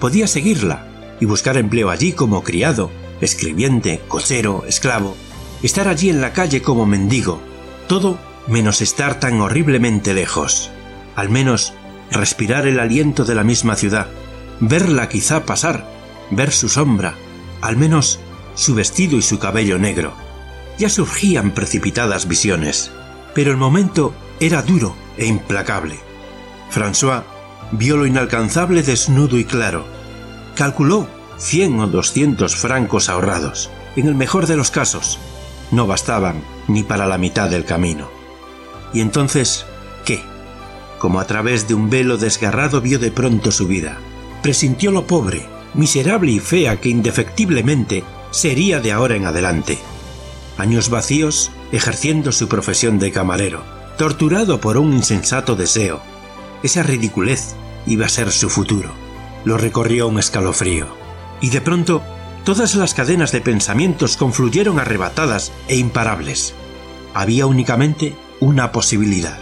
Podía 0.00 0.26
seguirla 0.26 0.88
y 1.20 1.24
buscar 1.24 1.56
empleo 1.56 1.88
allí 1.88 2.10
como 2.10 2.42
criado, 2.42 2.90
escribiente, 3.20 4.00
cochero, 4.08 4.64
esclavo, 4.66 5.16
estar 5.62 5.86
allí 5.86 6.10
en 6.10 6.20
la 6.20 6.32
calle 6.32 6.62
como 6.62 6.86
mendigo, 6.86 7.40
todo 7.86 8.18
menos 8.48 8.82
estar 8.82 9.20
tan 9.20 9.40
horriblemente 9.40 10.14
lejos. 10.14 10.72
Al 11.14 11.30
menos 11.30 11.74
respirar 12.10 12.66
el 12.66 12.80
aliento 12.80 13.24
de 13.24 13.36
la 13.36 13.44
misma 13.44 13.76
ciudad, 13.76 14.08
verla 14.58 15.08
quizá 15.08 15.44
pasar, 15.44 15.86
ver 16.32 16.50
su 16.50 16.68
sombra, 16.68 17.14
al 17.60 17.76
menos 17.76 18.20
su 18.54 18.74
vestido 18.74 19.16
y 19.16 19.22
su 19.22 19.38
cabello 19.38 19.78
negro. 19.78 20.12
Ya 20.78 20.88
surgían 20.88 21.52
precipitadas 21.52 22.26
visiones, 22.26 22.90
pero 23.34 23.50
el 23.50 23.56
momento 23.56 24.14
era 24.40 24.62
duro 24.62 24.96
e 25.16 25.26
implacable. 25.26 25.98
François 26.70 27.24
vio 27.72 27.96
lo 27.96 28.06
inalcanzable 28.06 28.82
desnudo 28.82 29.38
y 29.38 29.44
claro. 29.44 29.84
Calculó 30.54 31.08
cien 31.38 31.78
o 31.80 31.86
doscientos 31.86 32.56
francos 32.56 33.08
ahorrados. 33.08 33.70
En 33.96 34.06
el 34.06 34.14
mejor 34.14 34.46
de 34.46 34.56
los 34.56 34.70
casos, 34.70 35.18
no 35.70 35.86
bastaban 35.86 36.42
ni 36.68 36.82
para 36.82 37.06
la 37.06 37.18
mitad 37.18 37.50
del 37.50 37.64
camino. 37.64 38.08
Y 38.92 39.00
entonces, 39.00 39.66
¿qué? 40.04 40.22
Como 40.98 41.20
a 41.20 41.26
través 41.26 41.66
de 41.66 41.74
un 41.74 41.90
velo 41.90 42.18
desgarrado 42.18 42.80
vio 42.80 42.98
de 42.98 43.10
pronto 43.10 43.50
su 43.50 43.66
vida. 43.66 43.98
Presintió 44.42 44.90
lo 44.90 45.06
pobre, 45.06 45.46
miserable 45.74 46.32
y 46.32 46.40
fea 46.40 46.80
que 46.80 46.88
indefectiblemente 46.88 48.04
sería 48.30 48.80
de 48.80 48.92
ahora 48.92 49.16
en 49.16 49.26
adelante. 49.26 49.78
Años 50.58 50.90
vacíos 50.90 51.50
ejerciendo 51.72 52.32
su 52.32 52.48
profesión 52.48 52.98
de 52.98 53.12
camarero, 53.12 53.62
torturado 53.96 54.60
por 54.60 54.76
un 54.76 54.92
insensato 54.92 55.56
deseo. 55.56 56.00
Esa 56.62 56.82
ridiculez 56.82 57.54
iba 57.86 58.06
a 58.06 58.10
ser 58.10 58.30
su 58.32 58.50
futuro. 58.50 58.90
Lo 59.44 59.56
recorrió 59.56 60.08
un 60.08 60.18
escalofrío 60.18 60.86
y 61.40 61.50
de 61.50 61.60
pronto 61.60 62.02
todas 62.44 62.74
las 62.74 62.94
cadenas 62.94 63.32
de 63.32 63.40
pensamientos 63.40 64.16
confluyeron 64.16 64.78
arrebatadas 64.78 65.52
e 65.68 65.76
imparables. 65.76 66.54
Había 67.14 67.46
únicamente 67.46 68.14
una 68.40 68.72
posibilidad. 68.72 69.38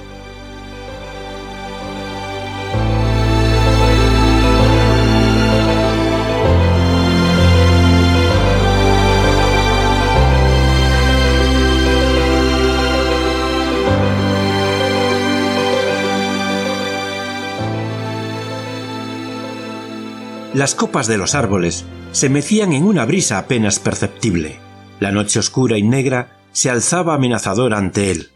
Las 20.59 20.75
copas 20.75 21.07
de 21.07 21.19
los 21.19 21.37
árboles 21.37 21.85
se 22.11 22.29
mecían 22.29 22.73
en 22.73 22.83
una 22.83 23.05
brisa 23.05 23.39
apenas 23.39 23.79
perceptible. 23.79 24.57
La 24.99 25.13
noche 25.13 25.39
oscura 25.39 25.79
y 25.79 25.85
negra 25.85 26.37
se 26.51 26.69
alzaba 26.69 27.15
amenazadora 27.15 27.79
ante 27.79 28.11
él. 28.11 28.31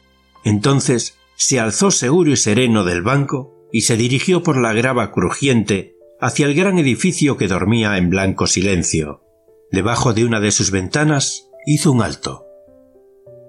Entonces 0.45 1.19
se 1.35 1.59
alzó 1.59 1.91
seguro 1.91 2.31
y 2.31 2.37
sereno 2.37 2.85
del 2.85 3.03
banco 3.03 3.67
y 3.73 3.81
se 3.81 3.97
dirigió 3.97 4.45
por 4.45 4.57
la 4.57 4.73
grava 4.73 5.11
crujiente 5.11 5.97
hacia 6.21 6.47
el 6.47 6.55
gran 6.55 6.79
edificio 6.79 7.37
que 7.37 7.49
dormía 7.49 7.99
en 7.99 8.09
blanco 8.09 8.47
silencio. 8.47 9.25
Debajo 9.73 10.15
de 10.15 10.25
una 10.25 10.39
de 10.39 10.53
sus 10.53 10.71
ventanas 10.71 11.49
hizo 11.67 11.91
un 11.91 12.03
alto. 12.03 12.47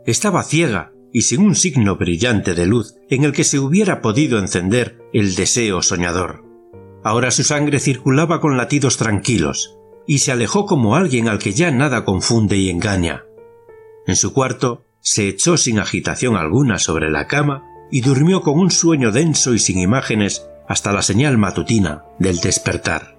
Estaba 0.08 0.42
ciega 0.42 0.94
y 1.12 1.22
sin 1.22 1.42
un 1.42 1.54
signo 1.54 1.96
brillante 1.98 2.56
de 2.56 2.66
luz 2.66 2.96
en 3.12 3.24
el 3.24 3.34
que 3.34 3.44
se 3.44 3.60
hubiera 3.60 4.02
podido 4.02 4.40
encender 4.40 4.98
el 5.14 5.36
deseo 5.36 5.84
soñador. 5.84 6.53
Ahora 7.04 7.32
su 7.32 7.44
sangre 7.44 7.80
circulaba 7.80 8.40
con 8.40 8.58
latidos 8.58 8.98
tranquilos, 8.98 9.78
y 10.06 10.20
se 10.20 10.32
alejó 10.32 10.66
como 10.66 10.96
alguien 10.96 11.28
al 11.28 11.40
que 11.40 11.54
ya 11.54 11.72
nada 11.72 12.06
confunde 12.06 12.58
y 12.58 12.70
engaña. 12.70 13.24
En 14.08 14.16
su 14.16 14.34
cuarto 14.34 14.86
se 15.00 15.28
echó 15.28 15.58
sin 15.58 15.80
agitación 15.80 16.36
alguna 16.36 16.80
sobre 16.80 17.10
la 17.10 17.28
cama 17.28 17.64
y 17.92 18.02
durmió 18.02 18.42
con 18.42 18.58
un 18.58 18.72
sueño 18.72 19.12
denso 19.12 19.54
y 19.54 19.60
sin 19.60 19.80
imágenes 19.80 20.46
hasta 20.68 20.94
la 20.94 21.02
señal 21.02 21.38
matutina 21.38 22.06
del 22.20 22.40
despertar. 22.40 23.18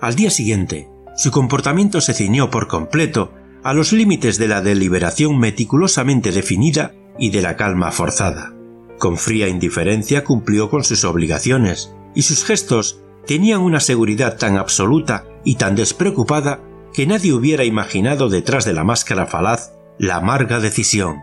Al 0.00 0.14
día 0.14 0.30
siguiente, 0.30 0.88
su 1.16 1.30
comportamiento 1.30 2.00
se 2.00 2.14
ciñó 2.14 2.50
por 2.50 2.68
completo 2.68 3.32
a 3.62 3.74
los 3.74 3.92
límites 3.92 4.38
de 4.38 4.48
la 4.48 4.62
deliberación 4.62 5.38
meticulosamente 5.38 6.32
definida 6.32 6.92
y 7.18 7.30
de 7.30 7.42
la 7.42 7.56
calma 7.56 7.90
forzada. 7.90 8.54
Con 8.98 9.18
fría 9.18 9.48
indiferencia 9.48 10.24
cumplió 10.24 10.70
con 10.70 10.84
sus 10.84 11.04
obligaciones, 11.04 11.94
y 12.14 12.22
sus 12.22 12.44
gestos 12.44 13.00
tenían 13.26 13.60
una 13.60 13.80
seguridad 13.80 14.38
tan 14.38 14.56
absoluta 14.56 15.24
y 15.44 15.56
tan 15.56 15.76
despreocupada 15.76 16.60
que 16.92 17.06
nadie 17.06 17.32
hubiera 17.32 17.64
imaginado 17.64 18.28
detrás 18.28 18.64
de 18.64 18.72
la 18.72 18.84
máscara 18.84 19.26
falaz 19.26 19.72
la 19.98 20.16
amarga 20.16 20.60
decisión. 20.60 21.18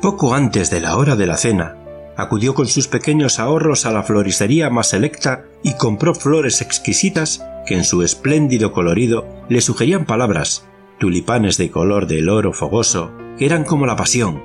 Poco 0.00 0.34
antes 0.34 0.70
de 0.70 0.80
la 0.80 0.96
hora 0.96 1.16
de 1.16 1.26
la 1.26 1.36
cena, 1.36 1.76
acudió 2.16 2.54
con 2.54 2.66
sus 2.66 2.88
pequeños 2.88 3.38
ahorros 3.38 3.86
a 3.86 3.90
la 3.90 4.02
floristería 4.02 4.70
más 4.70 4.90
selecta 4.90 5.44
y 5.62 5.74
compró 5.74 6.14
flores 6.14 6.60
exquisitas 6.60 7.44
que 7.66 7.74
en 7.74 7.84
su 7.84 8.02
espléndido 8.02 8.72
colorido 8.72 9.26
le 9.48 9.60
sugerían 9.60 10.04
palabras, 10.04 10.66
tulipanes 10.98 11.56
de 11.56 11.70
color 11.70 12.06
del 12.06 12.28
oro 12.28 12.52
fogoso, 12.52 13.12
que 13.38 13.46
eran 13.46 13.64
como 13.64 13.86
la 13.86 13.96
pasión, 13.96 14.42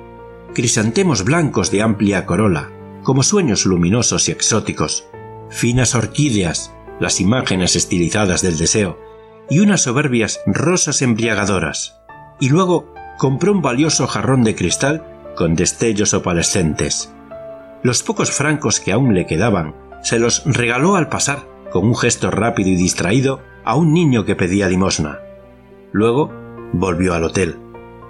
crisantemos 0.54 1.24
blancos 1.24 1.70
de 1.70 1.82
amplia 1.82 2.26
corola, 2.26 2.70
como 3.02 3.22
sueños 3.22 3.66
luminosos 3.66 4.28
y 4.28 4.32
exóticos, 4.32 5.06
finas 5.50 5.94
orquídeas, 5.94 6.74
las 7.00 7.20
imágenes 7.20 7.76
estilizadas 7.76 8.42
del 8.42 8.56
deseo, 8.56 8.98
y 9.50 9.58
unas 9.58 9.82
soberbias 9.82 10.40
rosas 10.46 11.02
embriagadoras. 11.02 12.00
Y 12.38 12.48
luego 12.48 12.94
compró 13.18 13.52
un 13.52 13.60
valioso 13.60 14.06
jarrón 14.06 14.44
de 14.44 14.54
cristal 14.54 15.04
con 15.36 15.54
destellos 15.54 16.14
opalescentes. 16.14 17.12
Los 17.82 18.02
pocos 18.02 18.30
francos 18.30 18.80
que 18.80 18.92
aún 18.92 19.14
le 19.14 19.26
quedaban 19.26 19.74
se 20.02 20.18
los 20.18 20.42
regaló 20.44 20.96
al 20.96 21.08
pasar, 21.08 21.46
con 21.70 21.86
un 21.86 21.96
gesto 21.96 22.30
rápido 22.30 22.70
y 22.70 22.76
distraído, 22.76 23.42
a 23.64 23.76
un 23.76 23.92
niño 23.92 24.24
que 24.24 24.36
pedía 24.36 24.68
limosna. 24.68 25.18
Luego 25.92 26.32
volvió 26.72 27.14
al 27.14 27.24
hotel. 27.24 27.58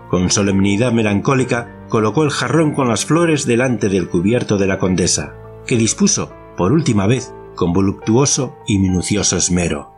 Con 0.08 0.30
solemnidad 0.30 0.92
melancólica 0.92 1.86
colocó 1.88 2.24
el 2.24 2.30
jarrón 2.30 2.74
con 2.74 2.88
las 2.88 3.04
flores 3.04 3.46
delante 3.46 3.88
del 3.88 4.08
cubierto 4.08 4.58
de 4.58 4.66
la 4.66 4.78
condesa, 4.78 5.34
que 5.66 5.76
dispuso 5.76 6.32
por 6.60 6.74
última 6.74 7.06
vez 7.06 7.32
con 7.54 7.72
voluptuoso 7.72 8.58
y 8.66 8.78
minucioso 8.78 9.38
esmero. 9.38 9.94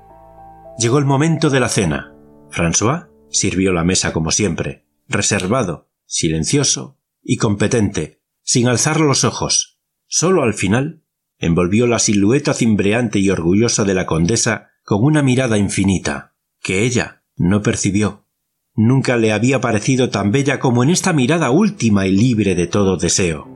Llegó 0.78 0.98
el 0.98 1.04
momento 1.04 1.50
de 1.50 1.58
la 1.58 1.68
cena. 1.68 2.14
François 2.52 3.08
sirvió 3.30 3.72
la 3.72 3.82
mesa 3.82 4.12
como 4.12 4.30
siempre, 4.30 4.86
reservado, 5.08 5.90
silencioso 6.06 7.00
y 7.20 7.36
competente, 7.36 8.22
sin 8.44 8.68
alzar 8.68 9.00
los 9.00 9.24
ojos. 9.24 9.80
Solo 10.06 10.44
al 10.44 10.54
final 10.54 11.02
envolvió 11.36 11.88
la 11.88 11.98
silueta 11.98 12.54
cimbreante 12.54 13.18
y 13.18 13.28
orgullosa 13.28 13.82
de 13.82 13.94
la 13.94 14.06
condesa 14.06 14.68
con 14.84 15.02
una 15.02 15.20
mirada 15.20 15.58
infinita, 15.58 16.36
que 16.62 16.84
ella 16.84 17.24
no 17.34 17.62
percibió. 17.62 18.28
Nunca 18.76 19.16
le 19.16 19.32
había 19.32 19.60
parecido 19.60 20.10
tan 20.10 20.30
bella 20.30 20.60
como 20.60 20.84
en 20.84 20.90
esta 20.90 21.12
mirada 21.12 21.50
última 21.50 22.06
y 22.06 22.12
libre 22.12 22.54
de 22.54 22.68
todo 22.68 22.98
deseo. 22.98 23.48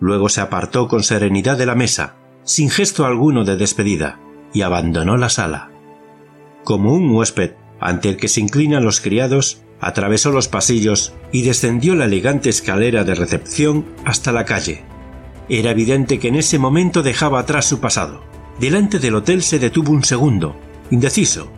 Luego 0.00 0.28
se 0.28 0.40
apartó 0.40 0.88
con 0.88 1.04
serenidad 1.04 1.56
de 1.56 1.66
la 1.66 1.76
mesa, 1.76 2.16
sin 2.44 2.70
gesto 2.70 3.04
alguno 3.04 3.44
de 3.44 3.56
despedida, 3.56 4.20
y 4.52 4.62
abandonó 4.62 5.16
la 5.16 5.28
sala. 5.28 5.70
Como 6.64 6.92
un 6.92 7.10
huésped 7.10 7.52
ante 7.80 8.10
el 8.10 8.16
que 8.16 8.28
se 8.28 8.40
inclinan 8.40 8.84
los 8.84 9.00
criados, 9.00 9.62
atravesó 9.80 10.30
los 10.30 10.48
pasillos 10.48 11.14
y 11.32 11.42
descendió 11.42 11.94
la 11.94 12.04
elegante 12.04 12.50
escalera 12.50 13.04
de 13.04 13.14
recepción 13.14 13.86
hasta 14.04 14.32
la 14.32 14.44
calle. 14.44 14.84
Era 15.48 15.70
evidente 15.70 16.18
que 16.18 16.28
en 16.28 16.36
ese 16.36 16.58
momento 16.58 17.02
dejaba 17.02 17.40
atrás 17.40 17.64
su 17.64 17.80
pasado. 17.80 18.22
Delante 18.60 18.98
del 18.98 19.14
hotel 19.14 19.42
se 19.42 19.58
detuvo 19.58 19.92
un 19.92 20.04
segundo, 20.04 20.54
indeciso. 20.90 21.50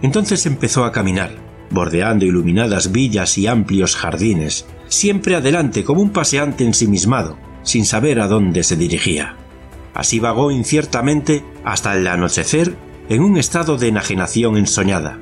Entonces 0.00 0.46
empezó 0.46 0.84
a 0.84 0.92
caminar, 0.92 1.32
bordeando 1.70 2.24
iluminadas 2.24 2.90
villas 2.90 3.36
y 3.36 3.46
amplios 3.46 3.94
jardines, 3.94 4.66
siempre 4.88 5.36
adelante 5.36 5.84
como 5.84 6.00
un 6.00 6.10
paseante 6.10 6.64
ensimismado, 6.64 7.36
sin 7.62 7.84
saber 7.84 8.20
a 8.20 8.28
dónde 8.28 8.62
se 8.62 8.76
dirigía. 8.76 9.36
Así 9.98 10.20
vagó 10.20 10.52
inciertamente 10.52 11.44
hasta 11.64 11.96
el 11.96 12.06
anochecer 12.06 12.76
en 13.08 13.20
un 13.20 13.36
estado 13.36 13.76
de 13.76 13.88
enajenación 13.88 14.56
ensoñada. 14.56 15.18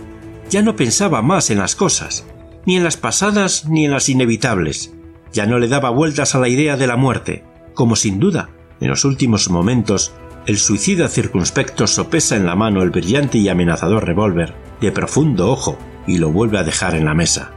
Ya 0.51 0.61
no 0.61 0.77
pensaba 0.77 1.23
más 1.23 1.49
en 1.49 1.57
las 1.59 1.75
cosas, 1.75 2.27
ni 2.67 2.77
en 2.77 2.85
las 2.85 2.99
pasadas 2.99 3.65
ni 3.71 3.87
en 3.87 3.91
las 3.91 4.11
inevitables. 4.11 4.93
Ya 5.33 5.47
no 5.47 5.59
le 5.59 5.69
daba 5.69 5.89
vueltas 5.89 6.35
a 6.35 6.39
la 6.41 6.49
idea 6.49 6.77
de 6.77 6.87
la 6.87 6.99
muerte, 6.99 7.43
como 7.73 7.97
sin 7.97 8.21
duda, 8.21 8.51
en 8.79 8.91
los 8.91 9.07
últimos 9.07 9.49
momentos, 9.49 10.13
el 10.45 10.59
suicida 10.59 11.09
circunspecto 11.09 11.87
sopesa 11.87 12.37
en 12.37 12.45
la 12.45 12.55
mano 12.55 12.83
el 12.83 12.91
brillante 12.91 13.39
y 13.39 13.49
amenazador 13.49 14.05
revólver, 14.05 14.55
de 14.83 14.93
profundo 14.93 15.51
ojo, 15.51 15.79
y 16.07 16.19
lo 16.19 16.31
vuelve 16.33 16.59
a 16.59 16.65
dejar 16.65 16.95
en 16.97 17.07
la 17.07 17.15
mesa. 17.15 17.53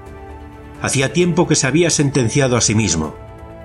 Hacía 0.81 1.11
tiempo 1.11 1.49
que 1.49 1.55
se 1.55 1.67
había 1.67 1.89
sentenciado 1.89 2.55
a 2.55 2.61
sí 2.61 2.75
mismo. 2.75 3.13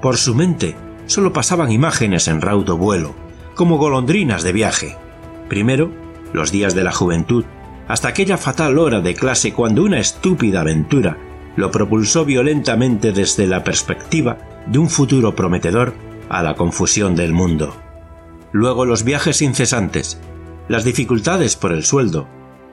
Por 0.02 0.16
su 0.16 0.34
mente 0.34 0.74
solo 1.06 1.32
pasaban 1.32 1.70
imágenes 1.70 2.26
en 2.26 2.40
raudo 2.40 2.76
vuelo, 2.76 3.14
como 3.54 3.78
golondrinas 3.78 4.42
de 4.42 4.52
viaje. 4.52 4.96
Primero, 5.48 5.90
los 6.32 6.50
días 6.50 6.74
de 6.74 6.84
la 6.84 6.92
juventud, 6.92 7.44
hasta 7.88 8.08
aquella 8.08 8.38
fatal 8.38 8.78
hora 8.78 9.00
de 9.00 9.14
clase 9.14 9.52
cuando 9.52 9.84
una 9.84 10.00
estúpida 10.00 10.62
aventura 10.62 11.18
lo 11.56 11.70
propulsó 11.70 12.24
violentamente 12.24 13.12
desde 13.12 13.46
la 13.46 13.62
perspectiva 13.62 14.38
de 14.66 14.78
un 14.78 14.88
futuro 14.88 15.34
prometedor 15.34 15.94
a 16.28 16.42
la 16.42 16.54
confusión 16.54 17.14
del 17.14 17.32
mundo. 17.32 17.76
Luego 18.52 18.84
los 18.84 19.04
viajes 19.04 19.42
incesantes, 19.42 20.20
las 20.68 20.84
dificultades 20.84 21.56
por 21.56 21.72
el 21.72 21.84
sueldo, 21.84 22.26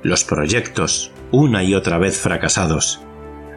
los 0.04 0.24
proyectos, 0.24 1.12
una 1.32 1.64
y 1.64 1.76
otra 1.76 1.98
vez 1.98 2.18
fracasados, 2.18 3.02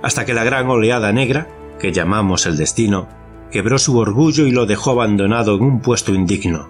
hasta 0.02 0.24
que 0.24 0.34
la 0.34 0.44
gran 0.44 0.68
oleada 0.68 1.12
negra, 1.12 1.48
que 1.78 1.92
llamamos 1.92 2.46
el 2.46 2.56
destino, 2.56 3.08
quebró 3.50 3.78
su 3.78 3.96
orgullo 3.96 4.46
y 4.46 4.50
lo 4.50 4.66
dejó 4.66 4.90
abandonado 4.90 5.54
en 5.54 5.62
un 5.62 5.80
puesto 5.80 6.12
indigno. 6.12 6.68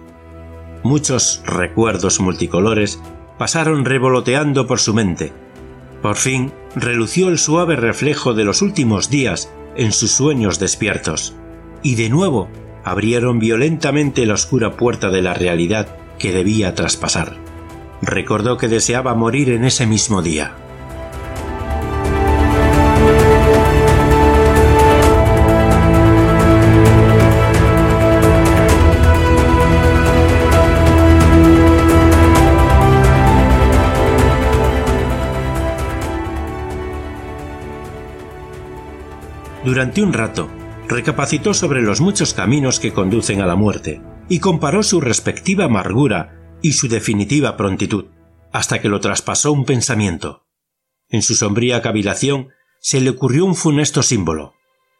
Muchos 0.85 1.41
recuerdos 1.47 2.19
multicolores 2.19 3.01
pasaron 3.39 3.85
revoloteando 3.85 4.67
por 4.67 4.79
su 4.79 4.93
mente. 4.93 5.33
Por 6.03 6.15
fin 6.15 6.53
relució 6.75 7.29
el 7.29 7.39
suave 7.39 7.75
reflejo 7.75 8.35
de 8.35 8.43
los 8.43 8.61
últimos 8.61 9.09
días 9.09 9.51
en 9.75 9.91
sus 9.91 10.11
sueños 10.11 10.59
despiertos, 10.59 11.35
y 11.81 11.95
de 11.95 12.09
nuevo 12.09 12.49
abrieron 12.83 13.39
violentamente 13.39 14.27
la 14.27 14.35
oscura 14.35 14.77
puerta 14.77 15.09
de 15.09 15.23
la 15.23 15.33
realidad 15.33 15.87
que 16.19 16.31
debía 16.31 16.75
traspasar. 16.75 17.35
Recordó 18.03 18.59
que 18.59 18.67
deseaba 18.67 19.15
morir 19.15 19.49
en 19.49 19.65
ese 19.65 19.87
mismo 19.87 20.21
día. 20.21 20.55
Durante 39.65 40.03
un 40.03 40.13
rato, 40.13 40.47
recapacitó 40.87 41.55
sobre 41.55 41.81
los 41.81 41.99
muchos 41.99 42.35
caminos 42.35 42.79
que 42.79 42.93
conducen 42.93 43.41
a 43.41 43.47
la 43.47 43.55
muerte, 43.55 43.99
y 44.29 44.39
comparó 44.39 44.83
su 44.83 45.01
respectiva 45.01 45.65
amargura 45.65 46.57
y 46.61 46.73
su 46.73 46.87
definitiva 46.87 47.57
prontitud, 47.57 48.05
hasta 48.53 48.79
que 48.79 48.89
lo 48.89 48.99
traspasó 48.99 49.51
un 49.51 49.65
pensamiento. 49.65 50.45
En 51.09 51.23
su 51.23 51.33
sombría 51.33 51.81
cavilación 51.81 52.49
se 52.79 53.01
le 53.01 53.09
ocurrió 53.09 53.43
un 53.43 53.55
funesto 53.55 54.03
símbolo. 54.03 54.53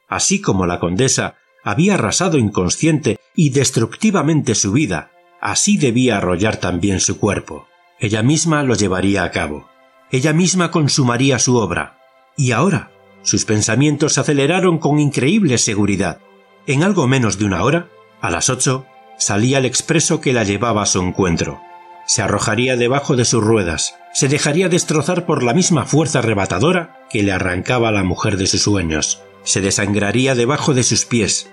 Así 0.10 0.42
como 0.42 0.66
la 0.66 0.80
condesa 0.80 1.36
había 1.64 1.94
arrasado 1.94 2.40
inconsciente 2.40 3.20
y 3.36 3.52
destructivamente 3.52 4.56
su 4.56 4.72
vida, 4.72 5.12
así 5.42 5.78
debía 5.78 6.18
arrollar 6.18 6.58
también 6.58 7.00
su 7.02 7.20
cuerpo. 7.20 7.68
Ella 8.00 8.24
misma 8.24 8.64
lo 8.64 8.74
llevaría 8.74 9.24
a 9.24 9.30
cabo. 9.30 9.70
Ella 10.12 10.34
misma 10.34 10.72
consumaría 10.72 11.38
su 11.38 11.56
obra. 11.56 12.00
Y 12.36 12.52
ahora, 12.52 12.92
sus 13.26 13.44
pensamientos 13.44 14.14
se 14.14 14.22
aceleraron 14.22 14.78
con 14.78 15.00
increíble 15.00 15.58
seguridad. 15.58 16.20
En 16.68 16.84
algo 16.84 17.08
menos 17.08 17.40
de 17.40 17.46
una 17.46 17.64
hora, 17.64 17.90
a 18.22 18.30
las 18.30 18.50
ocho, 18.50 18.86
salía 19.18 19.58
el 19.58 19.66
expreso 19.66 20.22
que 20.22 20.32
la 20.32 20.44
llevaba 20.44 20.84
a 20.84 20.86
su 20.86 21.02
encuentro. 21.02 21.60
Se 22.06 22.22
arrojaría 22.22 22.78
debajo 22.78 23.16
de 23.16 23.26
sus 23.26 23.44
ruedas, 23.44 23.96
se 24.14 24.28
dejaría 24.28 24.70
destrozar 24.70 25.26
por 25.26 25.42
la 25.42 25.56
misma 25.56 25.86
fuerza 25.86 26.20
arrebatadora 26.20 27.00
que 27.10 27.24
le 27.24 27.32
arrancaba 27.32 27.90
a 27.90 27.92
la 27.92 28.04
mujer 28.04 28.38
de 28.38 28.46
sus 28.46 28.62
sueños, 28.62 29.24
se 29.44 29.60
desangraría 29.60 30.36
debajo 30.36 30.76
de 30.76 30.84
sus 30.84 31.06
pies. 31.06 31.50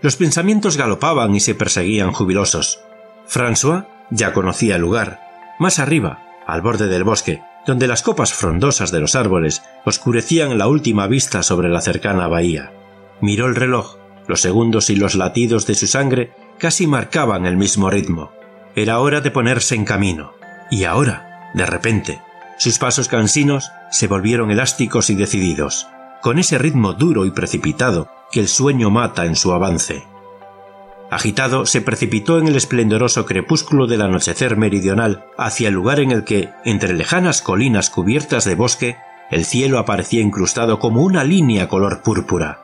Los 0.00 0.16
pensamientos 0.16 0.76
galopaban 0.76 1.36
y 1.36 1.40
se 1.40 1.54
perseguían 1.54 2.10
jubilosos. 2.10 2.80
François 3.28 3.86
ya 4.10 4.32
conocía 4.32 4.74
el 4.74 4.82
lugar. 4.82 5.20
Más 5.60 5.78
arriba, 5.78 6.20
al 6.48 6.62
borde 6.62 6.88
del 6.88 7.04
bosque, 7.04 7.42
donde 7.66 7.86
las 7.86 8.02
copas 8.02 8.32
frondosas 8.34 8.90
de 8.90 9.00
los 9.00 9.14
árboles 9.14 9.62
oscurecían 9.84 10.58
la 10.58 10.66
última 10.66 11.06
vista 11.06 11.42
sobre 11.42 11.68
la 11.68 11.80
cercana 11.80 12.28
bahía. 12.28 12.72
Miró 13.20 13.46
el 13.46 13.54
reloj. 13.54 13.96
Los 14.26 14.40
segundos 14.40 14.90
y 14.90 14.96
los 14.96 15.14
latidos 15.14 15.66
de 15.66 15.74
su 15.74 15.86
sangre 15.86 16.32
casi 16.58 16.86
marcaban 16.86 17.46
el 17.46 17.56
mismo 17.56 17.90
ritmo. 17.90 18.32
Era 18.74 19.00
hora 19.00 19.20
de 19.20 19.30
ponerse 19.30 19.74
en 19.74 19.84
camino. 19.84 20.34
Y 20.70 20.84
ahora, 20.84 21.50
de 21.54 21.66
repente, 21.66 22.20
sus 22.58 22.78
pasos 22.78 23.08
cansinos 23.08 23.70
se 23.90 24.06
volvieron 24.06 24.50
elásticos 24.50 25.10
y 25.10 25.14
decididos, 25.14 25.88
con 26.22 26.38
ese 26.38 26.58
ritmo 26.58 26.92
duro 26.92 27.26
y 27.26 27.30
precipitado 27.30 28.08
que 28.30 28.40
el 28.40 28.48
sueño 28.48 28.90
mata 28.90 29.26
en 29.26 29.36
su 29.36 29.52
avance. 29.52 30.04
Agitado, 31.12 31.66
se 31.66 31.82
precipitó 31.82 32.38
en 32.38 32.48
el 32.48 32.56
esplendoroso 32.56 33.26
crepúsculo 33.26 33.86
del 33.86 34.00
anochecer 34.00 34.56
meridional 34.56 35.26
hacia 35.36 35.68
el 35.68 35.74
lugar 35.74 36.00
en 36.00 36.10
el 36.10 36.24
que, 36.24 36.48
entre 36.64 36.94
lejanas 36.94 37.42
colinas 37.42 37.90
cubiertas 37.90 38.46
de 38.46 38.54
bosque, 38.54 38.96
el 39.30 39.44
cielo 39.44 39.78
aparecía 39.78 40.22
incrustado 40.22 40.78
como 40.78 41.02
una 41.02 41.22
línea 41.22 41.68
color 41.68 42.00
púrpura. 42.00 42.62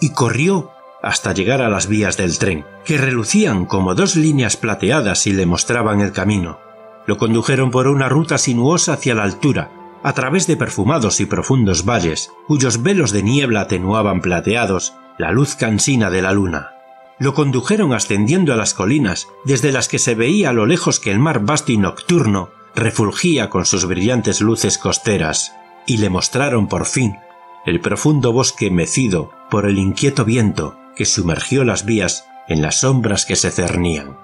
Y 0.00 0.14
corrió 0.14 0.70
hasta 1.02 1.34
llegar 1.34 1.60
a 1.60 1.68
las 1.68 1.88
vías 1.88 2.16
del 2.16 2.38
tren, 2.38 2.64
que 2.86 2.96
relucían 2.96 3.66
como 3.66 3.94
dos 3.94 4.16
líneas 4.16 4.56
plateadas 4.56 5.26
y 5.26 5.34
le 5.34 5.44
mostraban 5.44 6.00
el 6.00 6.12
camino. 6.12 6.58
Lo 7.06 7.18
condujeron 7.18 7.70
por 7.70 7.86
una 7.86 8.08
ruta 8.08 8.38
sinuosa 8.38 8.94
hacia 8.94 9.14
la 9.14 9.24
altura, 9.24 9.72
a 10.02 10.14
través 10.14 10.46
de 10.46 10.56
perfumados 10.56 11.20
y 11.20 11.26
profundos 11.26 11.84
valles, 11.84 12.32
cuyos 12.46 12.82
velos 12.82 13.10
de 13.10 13.22
niebla 13.22 13.60
atenuaban 13.60 14.22
plateados 14.22 14.94
la 15.18 15.32
luz 15.32 15.54
cansina 15.54 16.08
de 16.08 16.22
la 16.22 16.32
luna 16.32 16.79
lo 17.20 17.34
condujeron 17.34 17.92
ascendiendo 17.92 18.52
a 18.52 18.56
las 18.56 18.74
colinas, 18.74 19.28
desde 19.44 19.70
las 19.70 19.88
que 19.88 20.00
se 20.00 20.16
veía 20.16 20.50
a 20.50 20.52
lo 20.52 20.66
lejos 20.66 20.98
que 20.98 21.12
el 21.12 21.20
mar 21.20 21.44
vasto 21.44 21.70
y 21.70 21.76
nocturno 21.76 22.50
refulgía 22.74 23.50
con 23.50 23.66
sus 23.66 23.84
brillantes 23.86 24.40
luces 24.40 24.78
costeras, 24.78 25.54
y 25.86 25.98
le 25.98 26.08
mostraron 26.08 26.66
por 26.66 26.86
fin 26.86 27.18
el 27.66 27.80
profundo 27.80 28.32
bosque 28.32 28.70
mecido 28.70 29.30
por 29.50 29.66
el 29.66 29.78
inquieto 29.78 30.24
viento 30.24 30.78
que 30.96 31.04
sumergió 31.04 31.62
las 31.62 31.84
vías 31.84 32.26
en 32.48 32.62
las 32.62 32.80
sombras 32.80 33.26
que 33.26 33.36
se 33.36 33.50
cernían. 33.50 34.16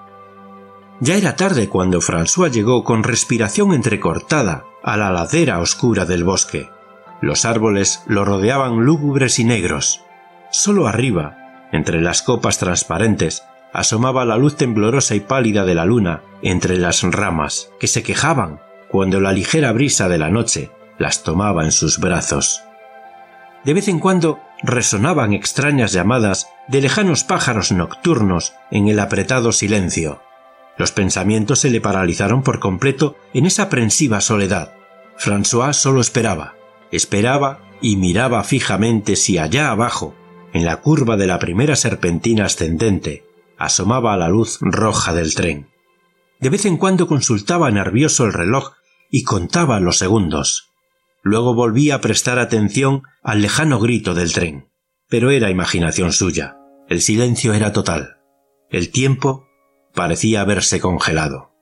Ya 0.99 1.15
era 1.15 1.35
tarde 1.35 1.69
cuando 1.69 2.01
François 2.01 2.49
llegó 2.51 2.83
con 2.83 3.03
respiración 3.03 3.73
entrecortada 3.73 4.65
a 4.83 4.97
la 4.97 5.11
ladera 5.11 5.59
oscura 5.59 6.05
del 6.05 6.23
bosque. 6.23 6.71
Los 7.21 7.45
árboles 7.45 8.01
lo 8.07 8.25
rodeaban 8.25 8.83
lúgubres 8.83 9.37
y 9.37 9.43
negros. 9.43 10.01
Solo 10.49 10.87
arriba, 10.87 11.46
entre 11.71 12.01
las 12.01 12.21
copas 12.21 12.57
transparentes 12.57 13.43
asomaba 13.73 14.25
la 14.25 14.37
luz 14.37 14.55
temblorosa 14.55 15.15
y 15.15 15.19
pálida 15.19 15.65
de 15.65 15.75
la 15.75 15.85
luna 15.85 16.23
entre 16.41 16.77
las 16.77 17.03
ramas, 17.03 17.69
que 17.79 17.87
se 17.87 18.03
quejaban 18.03 18.59
cuando 18.89 19.19
la 19.19 19.33
ligera 19.33 19.71
brisa 19.71 20.07
de 20.07 20.17
la 20.17 20.29
noche 20.29 20.71
las 20.97 21.23
tomaba 21.23 21.63
en 21.63 21.71
sus 21.71 21.99
brazos. 21.99 22.63
De 23.63 23.73
vez 23.73 23.87
en 23.87 23.99
cuando 23.99 24.39
resonaban 24.63 25.33
extrañas 25.33 25.91
llamadas 25.91 26.49
de 26.67 26.81
lejanos 26.81 27.23
pájaros 27.23 27.71
nocturnos 27.71 28.53
en 28.71 28.87
el 28.87 28.99
apretado 28.99 29.51
silencio. 29.51 30.21
Los 30.77 30.91
pensamientos 30.91 31.59
se 31.59 31.69
le 31.69 31.81
paralizaron 31.81 32.43
por 32.43 32.59
completo 32.59 33.15
en 33.33 33.45
esa 33.45 33.63
aprensiva 33.63 34.21
soledad. 34.21 34.73
François 35.17 35.73
solo 35.73 36.01
esperaba, 36.01 36.55
esperaba 36.91 37.59
y 37.81 37.95
miraba 37.97 38.43
fijamente 38.43 39.15
si 39.15 39.37
allá 39.37 39.69
abajo, 39.69 40.15
en 40.57 40.65
la 40.65 40.81
curva 40.81 41.15
de 41.15 41.27
la 41.27 41.39
primera 41.39 41.75
serpentina 41.75 42.45
ascendente, 42.45 43.23
asomaba 43.57 44.17
la 44.17 44.27
luz 44.27 44.57
roja 44.61 45.13
del 45.13 45.33
tren. 45.35 45.69
De 46.39 46.49
vez 46.49 46.65
en 46.65 46.77
cuando 46.77 47.07
consultaba 47.07 47.71
nervioso 47.71 48.25
el 48.25 48.33
reloj 48.33 48.73
y 49.09 49.23
contaba 49.23 49.79
los 49.79 49.97
segundos. 49.97 50.69
Luego 51.23 51.53
volvía 51.53 51.95
a 51.95 52.01
prestar 52.01 52.39
atención 52.39 53.03
al 53.23 53.41
lejano 53.41 53.79
grito 53.79 54.13
del 54.13 54.33
tren. 54.33 54.69
Pero 55.09 55.31
era 55.31 55.49
imaginación 55.49 56.11
suya. 56.11 56.57
El 56.89 57.01
silencio 57.01 57.53
era 57.53 57.71
total. 57.71 58.17
El 58.69 58.91
tiempo 58.91 59.47
parecía 59.93 60.41
haberse 60.41 60.79
congelado. 60.79 61.53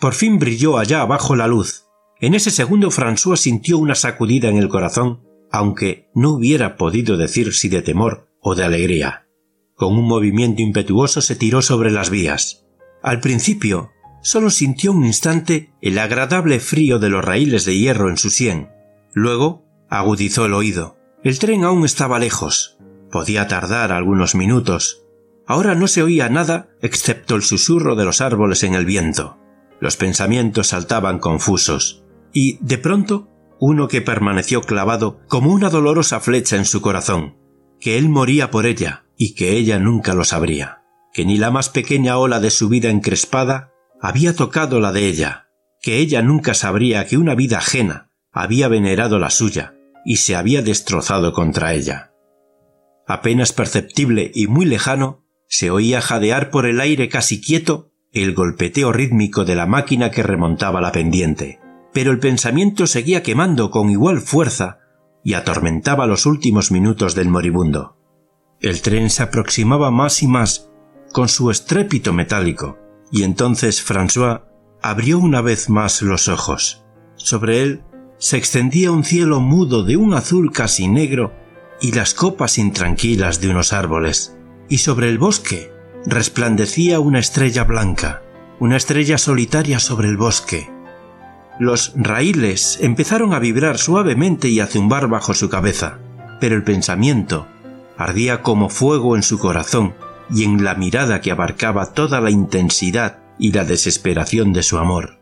Por 0.00 0.14
fin 0.14 0.38
brilló 0.38 0.78
allá 0.78 1.02
abajo 1.02 1.36
la 1.36 1.46
luz. 1.46 1.84
En 2.20 2.34
ese 2.34 2.50
segundo 2.50 2.90
François 2.90 3.36
sintió 3.36 3.78
una 3.78 3.94
sacudida 3.94 4.48
en 4.48 4.56
el 4.56 4.68
corazón, 4.68 5.22
aunque 5.50 6.10
no 6.14 6.30
hubiera 6.30 6.76
podido 6.76 7.16
decir 7.16 7.54
si 7.54 7.68
de 7.68 7.82
temor 7.82 8.28
o 8.40 8.54
de 8.54 8.64
alegría. 8.64 9.26
Con 9.74 9.96
un 9.96 10.06
movimiento 10.06 10.62
impetuoso 10.62 11.20
se 11.20 11.36
tiró 11.36 11.62
sobre 11.62 11.90
las 11.90 12.10
vías. 12.10 12.66
Al 13.02 13.20
principio, 13.20 13.90
solo 14.22 14.50
sintió 14.50 14.92
un 14.92 15.04
instante 15.04 15.72
el 15.80 15.98
agradable 15.98 16.60
frío 16.60 16.98
de 16.98 17.08
los 17.08 17.24
raíles 17.24 17.64
de 17.64 17.78
hierro 17.78 18.10
en 18.10 18.16
su 18.16 18.30
sien. 18.30 18.70
Luego, 19.12 19.64
agudizó 19.88 20.46
el 20.46 20.54
oído. 20.54 20.96
El 21.22 21.38
tren 21.38 21.64
aún 21.64 21.84
estaba 21.84 22.18
lejos. 22.18 22.78
Podía 23.10 23.48
tardar 23.48 23.92
algunos 23.92 24.34
minutos. 24.34 25.04
Ahora 25.46 25.74
no 25.74 25.86
se 25.86 26.02
oía 26.02 26.28
nada 26.28 26.68
excepto 26.82 27.36
el 27.36 27.42
susurro 27.42 27.96
de 27.96 28.04
los 28.04 28.20
árboles 28.20 28.62
en 28.64 28.74
el 28.74 28.84
viento. 28.84 29.38
Los 29.80 29.96
pensamientos 29.96 30.68
saltaban 30.68 31.18
confusos. 31.18 32.04
Y, 32.32 32.58
de 32.60 32.78
pronto, 32.78 33.28
uno 33.60 33.88
que 33.88 34.00
permaneció 34.00 34.62
clavado 34.62 35.20
como 35.28 35.52
una 35.52 35.70
dolorosa 35.70 36.20
flecha 36.20 36.56
en 36.56 36.64
su 36.64 36.80
corazón, 36.80 37.36
que 37.80 37.98
él 37.98 38.08
moría 38.08 38.50
por 38.50 38.66
ella 38.66 39.04
y 39.16 39.34
que 39.34 39.52
ella 39.52 39.78
nunca 39.78 40.14
lo 40.14 40.24
sabría, 40.24 40.82
que 41.12 41.24
ni 41.24 41.38
la 41.38 41.50
más 41.50 41.68
pequeña 41.68 42.18
ola 42.18 42.40
de 42.40 42.50
su 42.50 42.68
vida 42.68 42.90
encrespada 42.90 43.72
había 44.00 44.34
tocado 44.34 44.80
la 44.80 44.92
de 44.92 45.06
ella, 45.06 45.48
que 45.80 45.98
ella 45.98 46.22
nunca 46.22 46.54
sabría 46.54 47.06
que 47.06 47.16
una 47.16 47.34
vida 47.34 47.58
ajena 47.58 48.10
había 48.32 48.68
venerado 48.68 49.18
la 49.18 49.30
suya 49.30 49.74
y 50.04 50.16
se 50.16 50.36
había 50.36 50.62
destrozado 50.62 51.32
contra 51.32 51.74
ella. 51.74 52.12
Apenas 53.06 53.52
perceptible 53.52 54.30
y 54.34 54.46
muy 54.46 54.66
lejano, 54.66 55.24
se 55.48 55.70
oía 55.70 56.00
jadear 56.00 56.50
por 56.50 56.66
el 56.66 56.80
aire 56.80 57.08
casi 57.08 57.40
quieto 57.40 57.90
el 58.12 58.34
golpeteo 58.34 58.92
rítmico 58.92 59.44
de 59.44 59.54
la 59.54 59.66
máquina 59.66 60.10
que 60.10 60.22
remontaba 60.22 60.80
la 60.80 60.92
pendiente, 60.92 61.60
pero 61.98 62.12
el 62.12 62.20
pensamiento 62.20 62.86
seguía 62.86 63.24
quemando 63.24 63.72
con 63.72 63.90
igual 63.90 64.20
fuerza 64.20 64.78
y 65.24 65.34
atormentaba 65.34 66.06
los 66.06 66.26
últimos 66.26 66.70
minutos 66.70 67.16
del 67.16 67.28
moribundo. 67.28 67.96
El 68.60 68.82
tren 68.82 69.10
se 69.10 69.24
aproximaba 69.24 69.90
más 69.90 70.22
y 70.22 70.28
más 70.28 70.70
con 71.12 71.28
su 71.28 71.50
estrépito 71.50 72.12
metálico, 72.12 72.78
y 73.10 73.24
entonces 73.24 73.84
François 73.84 74.44
abrió 74.80 75.18
una 75.18 75.40
vez 75.40 75.70
más 75.70 76.00
los 76.00 76.28
ojos. 76.28 76.84
Sobre 77.16 77.62
él 77.62 77.82
se 78.18 78.36
extendía 78.36 78.92
un 78.92 79.02
cielo 79.02 79.40
mudo 79.40 79.82
de 79.82 79.96
un 79.96 80.14
azul 80.14 80.52
casi 80.52 80.86
negro 80.86 81.32
y 81.80 81.90
las 81.90 82.14
copas 82.14 82.58
intranquilas 82.58 83.40
de 83.40 83.48
unos 83.48 83.72
árboles, 83.72 84.38
y 84.68 84.78
sobre 84.78 85.08
el 85.08 85.18
bosque 85.18 85.72
resplandecía 86.06 87.00
una 87.00 87.18
estrella 87.18 87.64
blanca, 87.64 88.22
una 88.60 88.76
estrella 88.76 89.18
solitaria 89.18 89.80
sobre 89.80 90.06
el 90.06 90.16
bosque. 90.16 90.77
Los 91.58 91.92
raíles 91.96 92.78
empezaron 92.80 93.34
a 93.34 93.40
vibrar 93.40 93.78
suavemente 93.78 94.48
y 94.48 94.60
a 94.60 94.66
zumbar 94.66 95.08
bajo 95.08 95.34
su 95.34 95.48
cabeza, 95.48 95.98
pero 96.40 96.54
el 96.54 96.62
pensamiento 96.62 97.48
ardía 97.96 98.42
como 98.42 98.68
fuego 98.68 99.16
en 99.16 99.24
su 99.24 99.38
corazón 99.38 99.94
y 100.30 100.44
en 100.44 100.62
la 100.62 100.74
mirada 100.76 101.20
que 101.20 101.32
abarcaba 101.32 101.92
toda 101.92 102.20
la 102.20 102.30
intensidad 102.30 103.18
y 103.38 103.52
la 103.52 103.64
desesperación 103.64 104.52
de 104.52 104.62
su 104.62 104.78
amor. 104.78 105.18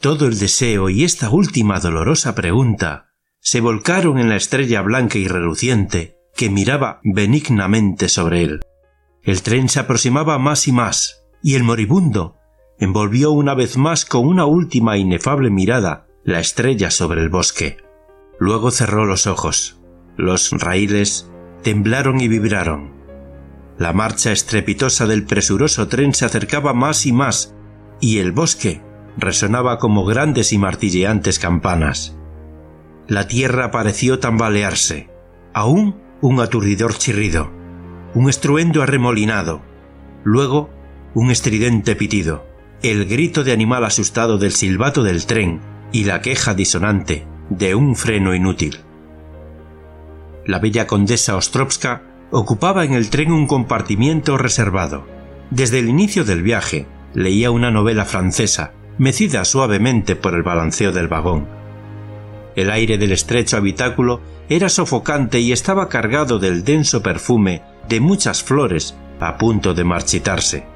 Todo 0.00 0.26
el 0.26 0.38
deseo 0.38 0.88
y 0.88 1.04
esta 1.04 1.28
última 1.28 1.78
dolorosa 1.78 2.34
pregunta 2.34 3.10
se 3.40 3.60
volcaron 3.60 4.18
en 4.18 4.30
la 4.30 4.36
estrella 4.36 4.80
blanca 4.80 5.18
y 5.18 5.28
reluciente 5.28 6.16
que 6.34 6.48
miraba 6.48 7.00
benignamente 7.04 8.08
sobre 8.08 8.42
él. 8.44 8.60
El 9.22 9.42
tren 9.42 9.68
se 9.68 9.80
aproximaba 9.80 10.38
más 10.38 10.68
y 10.68 10.72
más, 10.72 11.24
y 11.42 11.54
el 11.54 11.64
moribundo 11.64 12.39
envolvió 12.80 13.30
una 13.30 13.54
vez 13.54 13.76
más 13.76 14.04
con 14.04 14.26
una 14.26 14.46
última 14.46 14.96
inefable 14.96 15.50
mirada 15.50 16.06
la 16.24 16.40
estrella 16.40 16.90
sobre 16.90 17.20
el 17.20 17.28
bosque. 17.28 17.76
Luego 18.38 18.70
cerró 18.70 19.06
los 19.06 19.26
ojos. 19.26 19.80
Los 20.16 20.50
raíles 20.50 21.30
temblaron 21.62 22.20
y 22.20 22.28
vibraron. 22.28 22.92
La 23.78 23.92
marcha 23.92 24.32
estrepitosa 24.32 25.06
del 25.06 25.24
presuroso 25.24 25.88
tren 25.88 26.12
se 26.12 26.24
acercaba 26.24 26.74
más 26.74 27.06
y 27.06 27.12
más, 27.12 27.54
y 28.00 28.18
el 28.18 28.32
bosque 28.32 28.82
resonaba 29.16 29.78
como 29.78 30.04
grandes 30.04 30.52
y 30.52 30.58
martilleantes 30.58 31.38
campanas. 31.38 32.16
La 33.06 33.28
tierra 33.28 33.70
pareció 33.70 34.18
tambalearse, 34.18 35.10
aún 35.52 35.96
un 36.20 36.40
aturdidor 36.40 36.94
chirrido 36.96 37.60
un 38.14 38.28
estruendo 38.28 38.82
arremolinado, 38.82 39.62
luego 40.24 40.70
un 41.14 41.30
estridente 41.30 41.94
pitido, 41.94 42.44
el 42.82 43.04
grito 43.04 43.44
de 43.44 43.52
animal 43.52 43.84
asustado 43.84 44.38
del 44.38 44.52
silbato 44.52 45.02
del 45.02 45.26
tren 45.26 45.60
y 45.92 46.04
la 46.04 46.22
queja 46.22 46.54
disonante 46.54 47.26
de 47.50 47.74
un 47.74 47.94
freno 47.94 48.34
inútil. 48.34 48.78
La 50.46 50.58
bella 50.58 50.86
condesa 50.86 51.36
Ostrovska 51.36 52.02
ocupaba 52.30 52.84
en 52.84 52.94
el 52.94 53.10
tren 53.10 53.32
un 53.32 53.46
compartimiento 53.46 54.38
reservado. 54.38 55.06
Desde 55.50 55.80
el 55.80 55.88
inicio 55.88 56.24
del 56.24 56.42
viaje 56.42 56.86
leía 57.12 57.50
una 57.50 57.70
novela 57.70 58.06
francesa, 58.06 58.72
mecida 58.98 59.44
suavemente 59.44 60.16
por 60.16 60.34
el 60.34 60.42
balanceo 60.42 60.92
del 60.92 61.08
vagón. 61.08 61.48
El 62.56 62.70
aire 62.70 62.98
del 62.98 63.12
estrecho 63.12 63.58
habitáculo 63.58 64.20
era 64.48 64.68
sofocante 64.68 65.40
y 65.40 65.52
estaba 65.52 65.88
cargado 65.88 66.38
del 66.38 66.64
denso 66.64 67.02
perfume 67.02 67.62
de 67.88 68.00
muchas 68.00 68.42
flores 68.42 68.96
a 69.20 69.36
punto 69.36 69.74
de 69.74 69.84
marchitarse. 69.84 70.69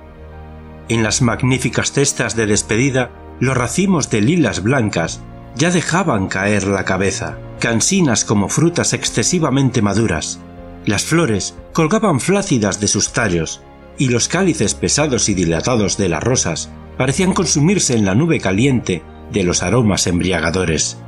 En 0.89 1.03
las 1.03 1.23
magníficas 1.23 1.93
cestas 1.93 2.37
de 2.37 2.47
despedida, 2.47 3.11
los 3.41 3.57
racimos 3.57 4.11
de 4.11 4.21
lilas 4.21 4.63
blancas 4.63 5.21
ya 5.57 5.71
dejaban 5.71 6.29
caer 6.29 6.67
la 6.67 6.85
cabeza, 6.85 7.39
cansinas 7.59 8.25
como 8.25 8.49
frutas 8.49 8.93
excesivamente 8.93 9.83
maduras. 9.83 10.41
Las 10.85 11.05
flores 11.05 11.55
colgaban 11.73 12.21
flácidas 12.21 12.81
de 12.81 12.89
sus 12.89 13.13
tallos, 13.13 13.63
y 13.97 14.09
los 14.09 14.29
cálices 14.29 14.75
pesados 14.75 15.29
y 15.29 15.35
dilatados 15.35 15.97
de 15.97 16.09
las 16.09 16.23
rosas 16.23 16.71
parecían 16.99 17.33
consumirse 17.33 17.95
en 17.95 18.05
la 18.05 18.15
nube 18.15 18.41
caliente 18.41 19.03
de 19.33 19.45
los 19.45 19.63
aromas 19.63 20.07
embriagadores. 20.07 20.99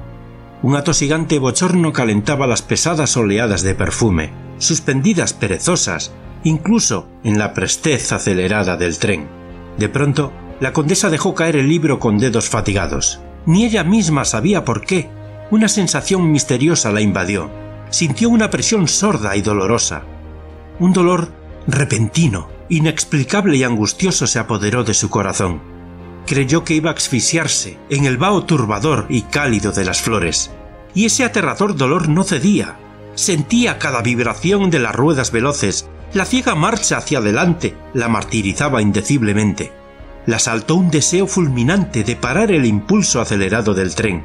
Un 0.63 0.77
atosigante 0.77 1.39
bochorno 1.39 1.93
calentaba 1.93 2.47
las 2.47 2.63
pesadas 2.63 3.17
oleadas 3.17 3.63
de 3.63 3.75
perfume, 3.75 4.31
suspendidas 4.59 5.35
perezosas, 5.35 6.13
incluso 6.45 7.09
en 7.25 7.39
la 7.39 7.53
prestez 7.53 8.13
acelerada 8.13 8.77
del 8.77 8.99
tren. 8.99 9.29
De 9.79 9.89
pronto, 9.89 10.33
la 10.61 10.73
condesa 10.73 11.11
dejó 11.11 11.35
caer 11.35 11.57
el 11.57 11.69
libro 11.69 11.99
con 11.99 12.19
dedos 12.19 12.49
fatigados. 12.49 13.21
Ni 13.45 13.65
ella 13.65 13.85
misma 13.85 14.25
sabía 14.25 14.65
por 14.65 14.81
qué. 14.85 15.09
Una 15.51 15.69
sensación 15.69 16.33
misteriosa 16.33 16.91
la 16.91 17.01
invadió. 17.01 17.51
Sintió 17.91 18.29
una 18.29 18.51
presión 18.51 18.89
sorda 18.89 19.37
y 19.37 19.43
dolorosa. 19.43 20.03
Un 20.81 20.93
dolor 20.93 21.29
repentino, 21.67 22.49
inexplicable 22.69 23.57
y 23.57 23.65
angustioso 23.65 24.27
se 24.27 24.39
apoderó 24.39 24.83
de 24.83 24.95
su 24.95 25.11
corazón. 25.11 25.61
Creyó 26.27 26.65
que 26.65 26.75
iba 26.75 26.91
a 26.91 26.95
asfixiarse 26.95 27.79
en 27.89 28.05
el 28.05 28.17
vaho 28.17 28.45
turbador 28.45 29.07
y 29.09 29.23
cálido 29.23 29.73
de 29.73 29.85
las 29.85 30.03
flores. 30.03 30.51
Y 30.95 31.05
ese 31.05 31.25
aterrador 31.25 31.77
dolor 31.77 32.09
no 32.09 32.25
cedía. 32.25 32.77
Sentía 33.15 33.79
cada 33.79 34.03
vibración 34.03 34.71
de 34.71 34.81
las 34.81 34.95
ruedas 34.95 35.31
veloces, 35.31 35.89
la 36.17 36.25
ciega 36.25 36.55
marcha 36.55 36.97
hacia 36.97 37.19
adelante 37.19 37.77
la 37.93 38.09
martirizaba 38.09 38.81
indeciblemente. 38.81 39.71
La 40.25 40.39
saltó 40.39 40.75
un 40.75 40.91
deseo 40.91 41.27
fulminante 41.27 42.05
de 42.05 42.17
parar 42.17 42.51
el 42.51 42.65
impulso 42.65 43.21
acelerado 43.21 43.75
del 43.75 43.95
tren, 43.95 44.25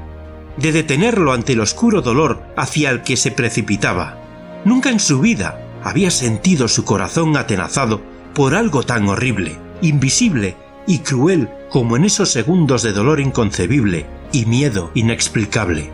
de 0.56 0.72
detenerlo 0.72 1.34
ante 1.34 1.52
el 1.52 1.60
oscuro 1.60 2.02
dolor 2.02 2.44
hacia 2.56 2.92
el 2.92 3.02
que 3.02 3.18
se 3.18 3.32
precipitaba. 3.32 4.18
Nunca 4.64 4.90
en 4.90 5.02
su 5.02 5.20
vida 5.20 5.60
había 5.84 6.12
sentido 6.12 6.70
su 6.70 6.86
corazón 6.86 7.36
atenazado 7.36 8.02
por 8.34 8.56
algo 8.56 8.84
tan 8.84 9.10
horrible, 9.10 9.58
invisible 9.82 10.56
y 10.88 11.00
cruel 11.00 11.50
como 11.70 11.98
en 11.98 12.06
esos 12.06 12.32
segundos 12.32 12.84
de 12.84 12.94
dolor 12.94 13.20
inconcebible 13.20 14.06
y 14.32 14.46
miedo 14.46 14.92
inexplicable. 14.94 15.92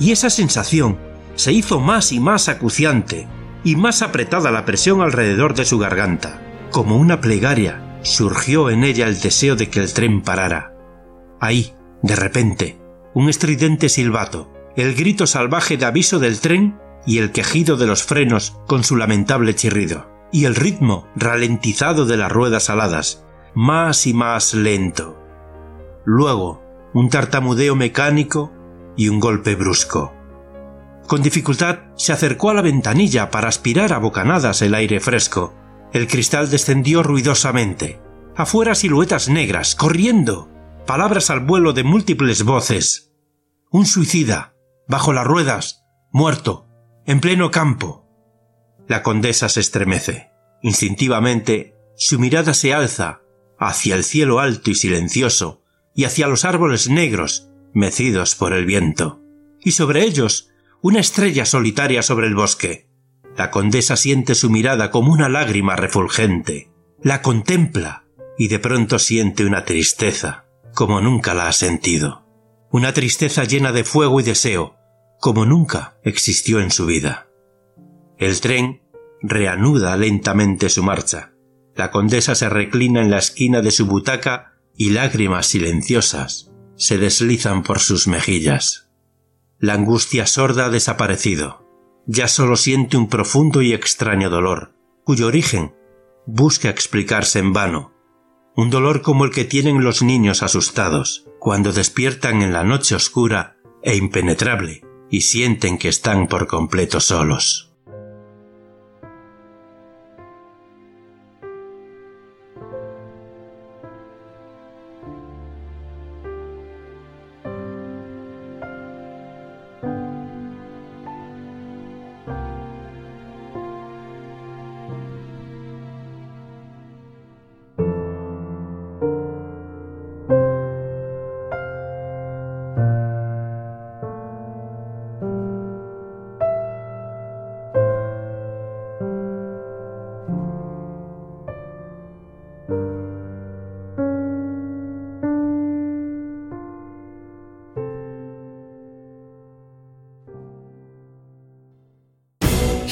Y 0.00 0.10
esa 0.10 0.28
sensación 0.28 0.98
se 1.36 1.52
hizo 1.52 1.78
más 1.78 2.10
y 2.10 2.18
más 2.18 2.48
acuciante, 2.48 3.28
y 3.64 3.76
más 3.76 4.02
apretada 4.02 4.50
la 4.50 4.64
presión 4.64 5.00
alrededor 5.00 5.54
de 5.54 5.64
su 5.64 5.78
garganta. 5.78 6.42
Como 6.70 6.96
una 6.96 7.20
plegaria, 7.20 7.98
surgió 8.02 8.70
en 8.70 8.84
ella 8.84 9.06
el 9.06 9.20
deseo 9.20 9.56
de 9.56 9.68
que 9.68 9.80
el 9.80 9.92
tren 9.92 10.22
parara. 10.22 10.74
Ahí, 11.40 11.74
de 12.02 12.16
repente, 12.16 12.78
un 13.14 13.28
estridente 13.28 13.88
silbato, 13.88 14.52
el 14.76 14.94
grito 14.94 15.26
salvaje 15.26 15.76
de 15.76 15.86
aviso 15.86 16.18
del 16.18 16.40
tren 16.40 16.78
y 17.06 17.18
el 17.18 17.32
quejido 17.32 17.76
de 17.76 17.86
los 17.86 18.02
frenos 18.02 18.58
con 18.66 18.84
su 18.84 18.96
lamentable 18.96 19.54
chirrido, 19.54 20.10
y 20.32 20.44
el 20.44 20.54
ritmo 20.54 21.08
ralentizado 21.16 22.04
de 22.04 22.16
las 22.16 22.30
ruedas 22.30 22.68
aladas, 22.68 23.24
más 23.54 24.06
y 24.06 24.12
más 24.12 24.54
lento. 24.54 25.18
Luego, 26.04 26.62
un 26.92 27.08
tartamudeo 27.08 27.74
mecánico 27.74 28.52
y 28.96 29.08
un 29.08 29.20
golpe 29.20 29.54
brusco. 29.54 30.15
Con 31.06 31.22
dificultad 31.22 31.78
se 31.96 32.12
acercó 32.12 32.50
a 32.50 32.54
la 32.54 32.62
ventanilla 32.62 33.30
para 33.30 33.48
aspirar 33.48 33.92
a 33.92 33.98
bocanadas 33.98 34.60
el 34.62 34.74
aire 34.74 35.00
fresco. 35.00 35.54
El 35.92 36.08
cristal 36.08 36.50
descendió 36.50 37.02
ruidosamente. 37.02 38.00
Afuera 38.34 38.74
siluetas 38.74 39.28
negras, 39.28 39.76
corriendo. 39.76 40.50
Palabras 40.86 41.30
al 41.30 41.40
vuelo 41.40 41.72
de 41.72 41.84
múltiples 41.84 42.42
voces. 42.42 43.12
Un 43.70 43.86
suicida, 43.86 44.54
bajo 44.88 45.12
las 45.12 45.26
ruedas, 45.26 45.84
muerto, 46.10 46.68
en 47.06 47.20
pleno 47.20 47.50
campo. 47.50 48.06
La 48.88 49.02
condesa 49.02 49.48
se 49.48 49.60
estremece. 49.60 50.30
Instintivamente, 50.62 51.74
su 51.96 52.18
mirada 52.18 52.52
se 52.52 52.74
alza 52.74 53.20
hacia 53.58 53.94
el 53.94 54.04
cielo 54.04 54.40
alto 54.40 54.70
y 54.70 54.74
silencioso 54.74 55.62
y 55.94 56.04
hacia 56.04 56.26
los 56.26 56.44
árboles 56.44 56.90
negros, 56.90 57.48
mecidos 57.72 58.34
por 58.34 58.52
el 58.52 58.66
viento. 58.66 59.22
Y 59.60 59.72
sobre 59.72 60.04
ellos, 60.04 60.50
una 60.86 61.00
estrella 61.00 61.44
solitaria 61.44 62.00
sobre 62.00 62.28
el 62.28 62.36
bosque. 62.36 62.88
La 63.36 63.50
condesa 63.50 63.96
siente 63.96 64.36
su 64.36 64.50
mirada 64.50 64.92
como 64.92 65.12
una 65.12 65.28
lágrima 65.28 65.74
refulgente. 65.74 66.70
La 67.02 67.22
contempla 67.22 68.04
y 68.38 68.46
de 68.46 68.60
pronto 68.60 69.00
siente 69.00 69.44
una 69.44 69.64
tristeza, 69.64 70.44
como 70.76 71.00
nunca 71.00 71.34
la 71.34 71.48
ha 71.48 71.52
sentido. 71.52 72.24
Una 72.70 72.92
tristeza 72.92 73.42
llena 73.42 73.72
de 73.72 73.82
fuego 73.82 74.20
y 74.20 74.22
deseo, 74.22 74.76
como 75.18 75.44
nunca 75.44 75.98
existió 76.04 76.60
en 76.60 76.70
su 76.70 76.86
vida. 76.86 77.26
El 78.16 78.40
tren 78.40 78.80
reanuda 79.20 79.96
lentamente 79.96 80.68
su 80.68 80.84
marcha. 80.84 81.32
La 81.74 81.90
condesa 81.90 82.36
se 82.36 82.48
reclina 82.48 83.02
en 83.02 83.10
la 83.10 83.18
esquina 83.18 83.60
de 83.60 83.72
su 83.72 83.86
butaca 83.86 84.52
y 84.76 84.90
lágrimas 84.90 85.46
silenciosas 85.46 86.52
se 86.76 86.96
deslizan 86.96 87.64
por 87.64 87.80
sus 87.80 88.06
mejillas. 88.06 88.85
La 89.58 89.74
angustia 89.74 90.26
sorda 90.26 90.66
ha 90.66 90.70
desaparecido. 90.70 91.66
Ya 92.06 92.28
solo 92.28 92.56
siente 92.56 92.96
un 92.96 93.08
profundo 93.08 93.62
y 93.62 93.72
extraño 93.72 94.28
dolor, 94.30 94.74
cuyo 95.04 95.26
origen 95.26 95.74
busca 96.26 96.68
explicarse 96.68 97.38
en 97.38 97.52
vano. 97.52 97.92
Un 98.54 98.70
dolor 98.70 99.02
como 99.02 99.24
el 99.24 99.30
que 99.30 99.44
tienen 99.44 99.82
los 99.82 100.02
niños 100.02 100.42
asustados 100.42 101.26
cuando 101.38 101.72
despiertan 101.72 102.42
en 102.42 102.52
la 102.52 102.64
noche 102.64 102.94
oscura 102.94 103.56
e 103.82 103.96
impenetrable 103.96 104.82
y 105.10 105.22
sienten 105.22 105.78
que 105.78 105.88
están 105.88 106.26
por 106.26 106.46
completo 106.46 107.00
solos. 107.00 107.65